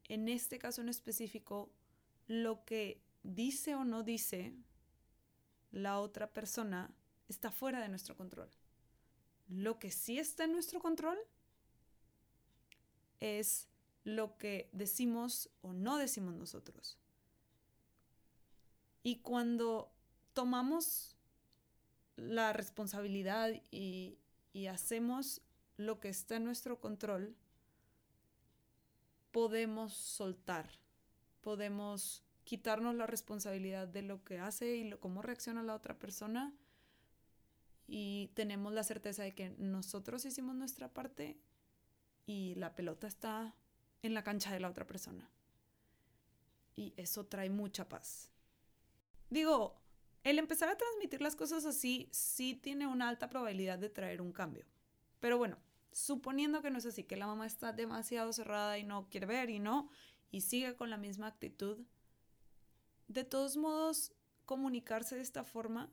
En 0.10 0.28
este 0.30 0.60
caso 0.60 0.82
en 0.82 0.89
específico, 0.89 1.72
lo 2.28 2.66
que 2.66 3.02
dice 3.24 3.76
o 3.76 3.84
no 3.84 4.04
dice 4.04 4.54
la 5.72 6.00
otra 6.00 6.32
persona 6.32 6.94
está 7.28 7.52
fuera 7.52 7.82
de 7.82 7.89
nuestro 7.89 8.16
control. 8.16 8.50
Lo 9.48 9.80
que 9.80 9.92
sí 9.92 10.20
está 10.20 10.44
en 10.44 10.54
nuestro 10.54 10.80
control 10.80 11.18
es 13.20 13.68
lo 14.04 14.38
que 14.38 14.70
decimos 14.72 15.50
o 15.62 15.74
no 15.74 15.98
decimos 15.98 16.36
nosotros. 16.36 16.98
Y 19.02 19.18
cuando 19.18 19.92
tomamos 20.34 21.18
la 22.16 22.54
responsabilidad 22.54 23.52
y, 23.72 24.18
hacemos 24.70 25.42
lo 25.78 26.00
que 26.00 26.10
está 26.10 26.36
en 26.36 26.46
nuestro 26.46 26.80
control, 26.80 27.36
podemos 29.34 29.93
soltar, 29.93 30.69
podemos 31.41 32.24
quitarnos 32.46 32.96
la 32.96 33.08
responsabilidad 33.08 33.88
de 33.88 34.04
lo 34.04 34.24
que 34.24 34.39
hace 34.39 34.78
y 34.78 34.91
cómo 35.00 35.22
reacciona 35.22 35.63
la 35.63 35.76
otra 35.76 35.98
persona 36.00 36.54
y 37.88 38.32
tenemos 38.36 38.72
la 38.74 38.84
certeza 38.84 39.24
de 39.24 39.34
que 39.34 39.50
nosotros 39.58 40.24
hicimos 40.24 40.56
nuestra 40.56 40.93
parte 40.93 41.38
y 42.26 42.54
la 42.56 42.76
pelota 42.76 43.08
está 43.08 43.56
en 44.04 44.13
la 44.13 44.24
cancha 44.24 44.54
de 44.54 44.60
la 44.60 44.69
otra 44.69 44.86
persona. 44.86 45.30
Y 46.76 46.93
eso 46.96 47.26
trae 47.26 47.50
mucha 47.50 47.89
paz. 47.89 48.32
Digo, 49.30 49.82
el 50.24 50.38
empezar 50.39 50.69
a 50.69 50.78
transmitir 50.78 51.22
las 51.22 51.36
cosas 51.36 51.65
así 51.65 52.08
sí 52.12 52.54
tiene 52.54 52.88
una 52.88 53.10
alta 53.10 53.30
probabilidad 53.30 53.80
de 53.80 53.89
traer 53.89 54.22
un 54.22 54.32
cambio. 54.32 54.65
Pero 55.19 55.38
bueno, 55.38 55.58
suponiendo 55.94 56.62
que 56.62 56.72
no 56.72 56.78
es 56.78 56.86
así, 56.86 57.04
que 57.04 57.16
la 57.16 57.28
mamá 57.28 57.46
está 57.46 57.72
demasiado 57.74 58.34
cerrada 58.34 58.78
y 58.78 58.84
no 58.84 59.10
quiere 59.10 59.28
ver 59.28 59.50
y 59.50 59.60
no, 59.60 59.90
y 60.32 60.42
sigue 60.42 60.76
con 60.76 60.90
la 60.90 60.98
misma 60.98 61.28
actitud, 61.28 61.86
de 63.08 63.24
todos 63.24 63.58
modos, 63.58 64.14
comunicarse 64.46 65.16
de 65.16 65.22
esta 65.22 65.44
forma 65.44 65.92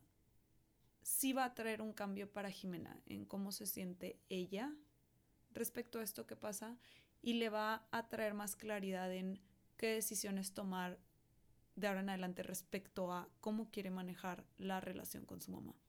sí 1.03 1.33
va 1.33 1.45
a 1.45 1.53
traer 1.53 1.81
un 1.81 1.93
cambio 1.93 2.31
para 2.31 2.51
Jimena 2.51 3.01
en 3.05 3.25
cómo 3.25 3.51
se 3.51 3.65
siente 3.65 4.19
ella 4.29 4.73
respecto 5.51 5.99
a 5.99 6.03
esto 6.03 6.25
que 6.27 6.35
pasa 6.35 6.77
y 7.21 7.33
le 7.33 7.49
va 7.49 7.87
a 7.91 8.07
traer 8.07 8.33
más 8.33 8.55
claridad 8.55 9.11
en 9.13 9.41
qué 9.77 9.87
decisiones 9.87 10.53
tomar 10.53 10.99
de 11.75 11.87
ahora 11.87 12.01
en 12.01 12.09
adelante 12.09 12.43
respecto 12.43 13.11
a 13.11 13.29
cómo 13.39 13.69
quiere 13.71 13.89
manejar 13.89 14.45
la 14.57 14.79
relación 14.79 15.25
con 15.25 15.41
su 15.41 15.51
mamá. 15.51 15.80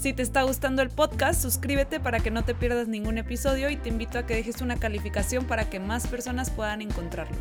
Si 0.00 0.14
te 0.14 0.22
está 0.22 0.44
gustando 0.44 0.80
el 0.80 0.88
podcast, 0.88 1.42
suscríbete 1.42 2.00
para 2.00 2.20
que 2.20 2.30
no 2.30 2.42
te 2.42 2.54
pierdas 2.54 2.88
ningún 2.88 3.18
episodio 3.18 3.68
y 3.68 3.76
te 3.76 3.90
invito 3.90 4.16
a 4.16 4.24
que 4.24 4.34
dejes 4.34 4.62
una 4.62 4.80
calificación 4.80 5.46
para 5.46 5.68
que 5.68 5.78
más 5.78 6.06
personas 6.06 6.50
puedan 6.50 6.80
encontrarlo. 6.80 7.36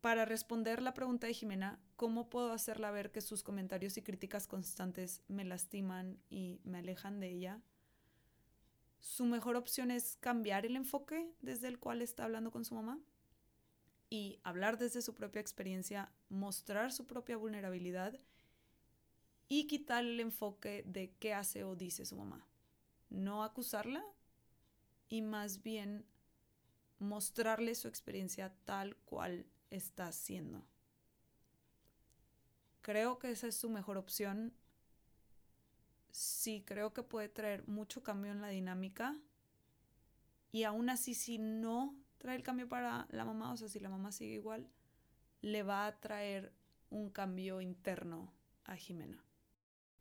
para 0.00 0.24
responder 0.24 0.82
la 0.82 0.94
pregunta 0.94 1.28
de 1.28 1.32
Jimena, 1.32 1.78
¿cómo 1.94 2.28
puedo 2.28 2.52
hacerla 2.52 2.90
ver 2.90 3.12
que 3.12 3.20
sus 3.20 3.44
comentarios 3.44 3.96
y 3.96 4.02
críticas 4.02 4.48
constantes 4.48 5.22
me 5.28 5.44
lastiman 5.44 6.18
y 6.28 6.60
me 6.64 6.78
alejan 6.78 7.20
de 7.20 7.30
ella? 7.30 7.60
Su 8.98 9.24
mejor 9.24 9.54
opción 9.54 9.92
es 9.92 10.16
cambiar 10.16 10.66
el 10.66 10.74
enfoque 10.74 11.32
desde 11.40 11.68
el 11.68 11.78
cual 11.78 12.02
está 12.02 12.24
hablando 12.24 12.50
con 12.50 12.64
su 12.64 12.74
mamá 12.74 12.98
y 14.12 14.38
hablar 14.42 14.76
desde 14.76 15.00
su 15.00 15.14
propia 15.14 15.40
experiencia, 15.40 16.12
mostrar 16.28 16.92
su 16.92 17.06
propia 17.06 17.38
vulnerabilidad 17.38 18.20
y 19.48 19.66
quitar 19.66 20.04
el 20.04 20.20
enfoque 20.20 20.82
de 20.86 21.14
qué 21.18 21.32
hace 21.32 21.64
o 21.64 21.76
dice 21.76 22.04
su 22.04 22.16
mamá. 22.16 22.46
No 23.08 23.42
acusarla 23.42 24.04
y 25.08 25.22
más 25.22 25.62
bien 25.62 26.04
mostrarle 26.98 27.74
su 27.74 27.88
experiencia 27.88 28.54
tal 28.66 28.96
cual 28.96 29.46
está 29.70 30.08
haciendo. 30.08 30.62
Creo 32.82 33.18
que 33.18 33.30
esa 33.30 33.46
es 33.46 33.56
su 33.56 33.70
mejor 33.70 33.96
opción. 33.96 34.52
Sí, 36.10 36.62
creo 36.66 36.92
que 36.92 37.02
puede 37.02 37.30
traer 37.30 37.66
mucho 37.66 38.02
cambio 38.02 38.30
en 38.30 38.42
la 38.42 38.48
dinámica. 38.48 39.16
Y 40.50 40.64
aún 40.64 40.90
así, 40.90 41.14
si 41.14 41.38
no 41.38 42.01
trae 42.22 42.36
el 42.36 42.44
cambio 42.44 42.68
para 42.68 43.06
la 43.10 43.24
mamá, 43.24 43.52
o 43.52 43.56
sea, 43.56 43.68
si 43.68 43.80
la 43.80 43.90
mamá 43.90 44.12
sigue 44.12 44.34
igual, 44.34 44.68
le 45.40 45.64
va 45.64 45.86
a 45.86 45.98
traer 45.98 46.52
un 46.88 47.10
cambio 47.10 47.60
interno 47.60 48.32
a 48.64 48.76
Jimena. 48.76 49.24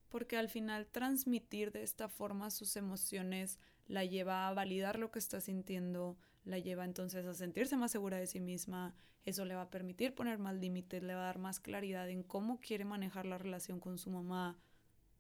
Porque 0.08 0.38
al 0.38 0.48
final 0.48 0.86
transmitir 0.86 1.72
de 1.72 1.82
esta 1.82 2.08
forma 2.10 2.52
sus 2.52 2.76
emociones 2.76 3.60
la 3.88 4.06
lleva 4.06 4.48
a 4.48 4.54
validar 4.54 5.00
lo 5.00 5.10
que 5.10 5.18
está 5.18 5.42
sintiendo, 5.42 6.16
la 6.44 6.60
lleva 6.60 6.86
entonces 6.86 7.26
a 7.26 7.34
sentirse 7.34 7.76
más 7.76 7.92
segura 7.92 8.18
de 8.18 8.28
sí 8.28 8.40
misma. 8.40 8.94
Eso 9.26 9.44
le 9.46 9.56
va 9.56 9.64
a 9.64 9.70
permitir 9.72 10.14
poner 10.14 10.38
más 10.38 10.56
límites, 10.56 11.02
le 11.02 11.16
va 11.16 11.24
a 11.24 11.26
dar 11.26 11.40
más 11.40 11.60
claridad 11.60 12.08
en 12.08 12.22
cómo 12.22 12.60
quiere 12.60 12.86
manejar 12.86 13.26
la 13.26 13.40
relación 13.40 13.80
con 13.80 13.98
su 13.98 14.12
mamá, 14.12 14.60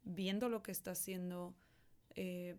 viendo 0.03 0.49
lo 0.49 0.61
que 0.61 0.71
está 0.71 0.91
haciendo. 0.91 1.55
Eh, 2.15 2.57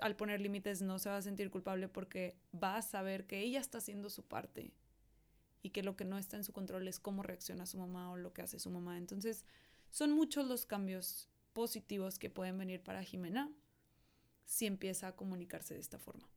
al 0.00 0.16
poner 0.16 0.40
límites 0.40 0.82
no 0.82 0.98
se 0.98 1.08
va 1.08 1.16
a 1.18 1.22
sentir 1.22 1.50
culpable 1.50 1.88
porque 1.88 2.36
va 2.54 2.76
a 2.76 2.82
saber 2.82 3.26
que 3.26 3.40
ella 3.40 3.60
está 3.60 3.78
haciendo 3.78 4.10
su 4.10 4.26
parte 4.26 4.72
y 5.62 5.70
que 5.70 5.82
lo 5.82 5.96
que 5.96 6.04
no 6.04 6.18
está 6.18 6.36
en 6.36 6.44
su 6.44 6.52
control 6.52 6.88
es 6.88 7.00
cómo 7.00 7.22
reacciona 7.22 7.66
su 7.66 7.78
mamá 7.78 8.10
o 8.10 8.16
lo 8.16 8.32
que 8.32 8.42
hace 8.42 8.58
su 8.58 8.70
mamá. 8.70 8.96
Entonces, 8.96 9.44
son 9.90 10.12
muchos 10.12 10.46
los 10.46 10.66
cambios 10.66 11.28
positivos 11.52 12.18
que 12.18 12.30
pueden 12.30 12.58
venir 12.58 12.82
para 12.82 13.02
Jimena 13.02 13.50
si 14.44 14.66
empieza 14.66 15.08
a 15.08 15.16
comunicarse 15.16 15.74
de 15.74 15.80
esta 15.80 15.98
forma. 15.98 16.28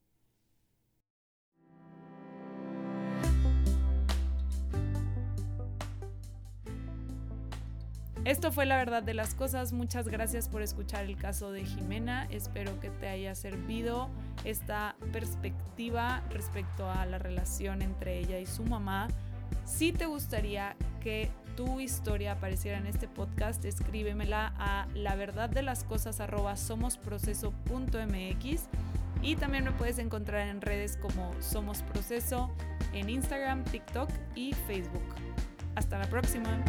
Esto 8.24 8.52
fue 8.52 8.68
la 8.68 8.78
verdad 8.78 9.02
de 9.02 9.16
las 9.16 9.34
cosas. 9.34 9.74
Muchas 9.74 10.08
gracias 10.08 10.48
por 10.48 10.62
escuchar 10.62 11.06
el 11.06 11.18
caso 11.18 11.52
de 11.52 11.66
Jimena. 11.66 12.28
Espero 12.30 12.80
que 12.80 12.92
te 12.92 13.08
haya 13.08 13.34
servido 13.34 14.10
esta 14.46 14.96
perspectiva 15.12 16.22
respecto 16.30 16.88
a 16.88 17.08
la 17.08 17.18
relación 17.18 17.82
entre 17.82 18.20
ella 18.20 18.38
y 18.40 18.46
su 18.46 18.64
mamá. 18.64 19.08
Si 19.66 19.92
te 19.92 20.06
gustaría 20.06 20.76
que 21.02 21.32
tu 21.56 21.80
historia 21.80 22.34
apareciera 22.34 22.78
en 22.78 22.86
este 22.86 23.08
podcast, 23.08 23.66
escríbemela 23.66 24.54
a 24.58 24.88
la 24.94 25.16
verdad 25.16 25.50
de 25.50 25.64
las 25.64 25.84
cosas 25.84 26.22
somosproceso.mx 26.56 28.70
y 29.24 29.36
también 29.36 29.64
me 29.64 29.72
puedes 29.72 29.98
encontrar 29.98 30.48
en 30.48 30.62
redes 30.62 30.96
como 30.98 31.32
Somos 31.40 31.82
Proceso 31.84 32.52
en 32.94 33.10
Instagram, 33.10 33.64
TikTok 33.64 34.10
y 34.36 34.54
Facebook. 34.54 35.16
Hasta 35.76 35.98
la 35.98 36.08
próxima. 36.08 36.64